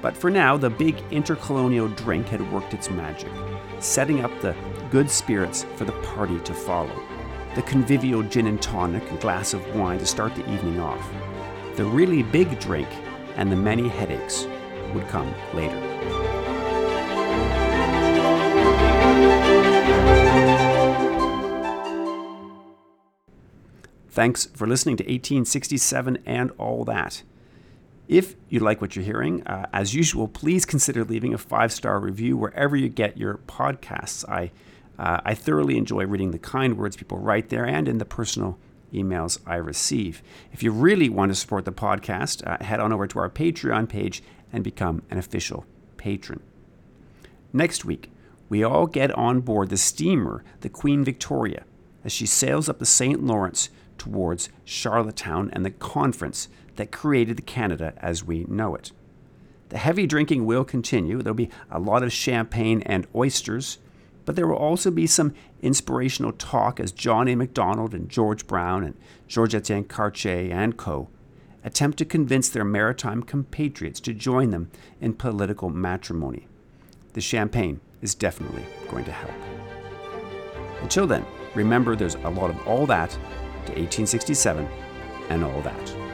But 0.00 0.16
for 0.16 0.30
now, 0.30 0.56
the 0.56 0.70
big 0.70 0.96
intercolonial 1.10 1.88
drink 1.96 2.28
had 2.28 2.52
worked 2.52 2.74
its 2.74 2.90
magic, 2.90 3.32
setting 3.80 4.20
up 4.24 4.30
the 4.40 4.54
good 4.90 5.10
spirits 5.10 5.64
for 5.76 5.84
the 5.84 5.92
party 6.02 6.38
to 6.40 6.54
follow. 6.54 7.02
The 7.54 7.62
convivial 7.62 8.22
gin 8.22 8.46
and 8.46 8.62
tonic 8.62 9.08
and 9.10 9.20
glass 9.20 9.54
of 9.54 9.74
wine 9.74 9.98
to 9.98 10.06
start 10.06 10.34
the 10.34 10.48
evening 10.52 10.78
off. 10.78 11.10
The 11.76 11.84
really 11.84 12.22
big 12.22 12.60
drink 12.60 12.88
and 13.36 13.50
the 13.50 13.56
many 13.56 13.88
headaches 13.88 14.46
would 14.94 15.08
come 15.08 15.34
later. 15.54 15.76
Thanks 24.10 24.46
for 24.46 24.66
listening 24.66 24.96
to 24.96 25.04
1867 25.04 26.18
and 26.26 26.50
all 26.58 26.84
that. 26.84 27.22
If 28.08 28.36
you 28.48 28.60
like 28.60 28.80
what 28.80 28.96
you're 28.96 29.04
hearing, 29.04 29.46
uh, 29.46 29.66
as 29.70 29.94
usual, 29.94 30.28
please 30.28 30.64
consider 30.64 31.04
leaving 31.04 31.34
a 31.34 31.38
five 31.38 31.70
star 31.70 32.00
review 32.00 32.38
wherever 32.38 32.74
you 32.74 32.88
get 32.88 33.18
your 33.18 33.34
podcasts. 33.46 34.26
I, 34.26 34.50
uh, 34.98 35.20
I 35.26 35.34
thoroughly 35.34 35.76
enjoy 35.76 36.06
reading 36.06 36.30
the 36.30 36.38
kind 36.38 36.78
words 36.78 36.96
people 36.96 37.18
write 37.18 37.50
there 37.50 37.66
and 37.66 37.86
in 37.86 37.98
the 37.98 38.06
personal 38.06 38.58
emails 38.94 39.38
I 39.46 39.56
receive. 39.56 40.22
If 40.52 40.62
you 40.62 40.72
really 40.72 41.10
want 41.10 41.30
to 41.32 41.34
support 41.34 41.66
the 41.66 41.72
podcast, 41.72 42.46
uh, 42.46 42.64
head 42.64 42.80
on 42.80 42.94
over 42.94 43.06
to 43.06 43.18
our 43.18 43.28
Patreon 43.28 43.90
page 43.90 44.22
and 44.50 44.64
become 44.64 45.02
an 45.10 45.18
official 45.18 45.66
patron. 45.98 46.40
Next 47.52 47.84
week, 47.84 48.10
we 48.48 48.64
all 48.64 48.86
get 48.86 49.10
on 49.12 49.40
board 49.40 49.68
the 49.68 49.76
steamer, 49.76 50.42
the 50.60 50.70
Queen 50.70 51.04
Victoria, 51.04 51.64
as 52.04 52.12
she 52.12 52.24
sails 52.24 52.70
up 52.70 52.78
the 52.78 52.86
St. 52.86 53.22
Lawrence 53.22 53.68
towards 53.98 54.48
Charlottetown 54.64 55.50
and 55.52 55.66
the 55.66 55.70
conference 55.70 56.48
that 56.78 56.92
created 56.92 57.36
the 57.36 57.42
Canada 57.42 57.92
as 57.98 58.24
we 58.24 58.44
know 58.48 58.74
it. 58.74 58.92
The 59.68 59.78
heavy 59.78 60.06
drinking 60.06 60.46
will 60.46 60.64
continue. 60.64 61.20
There'll 61.20 61.34
be 61.34 61.50
a 61.70 61.80
lot 61.80 62.02
of 62.02 62.12
champagne 62.12 62.82
and 62.82 63.06
oysters, 63.14 63.78
but 64.24 64.36
there 64.36 64.46
will 64.46 64.56
also 64.56 64.90
be 64.90 65.06
some 65.06 65.34
inspirational 65.60 66.32
talk 66.32 66.78
as 66.78 66.92
John 66.92 67.28
A. 67.28 67.34
Macdonald 67.34 67.94
and 67.94 68.08
George 68.08 68.46
Brown 68.46 68.84
and 68.84 68.94
George 69.26 69.54
Etienne 69.54 69.84
Cartier 69.84 70.50
and 70.52 70.76
co. 70.76 71.08
attempt 71.64 71.98
to 71.98 72.04
convince 72.04 72.48
their 72.48 72.64
maritime 72.64 73.24
compatriots 73.24 74.00
to 74.00 74.14
join 74.14 74.50
them 74.50 74.70
in 75.00 75.14
political 75.14 75.68
matrimony. 75.68 76.46
The 77.14 77.20
champagne 77.20 77.80
is 78.00 78.14
definitely 78.14 78.64
going 78.88 79.04
to 79.04 79.12
help. 79.12 79.34
Until 80.80 81.08
then, 81.08 81.26
remember 81.54 81.96
there's 81.96 82.14
a 82.14 82.30
lot 82.30 82.50
of 82.50 82.68
all 82.68 82.86
that 82.86 83.10
to 83.10 83.72
1867 83.72 84.66
and 85.28 85.44
all 85.44 85.60
that. 85.62 86.07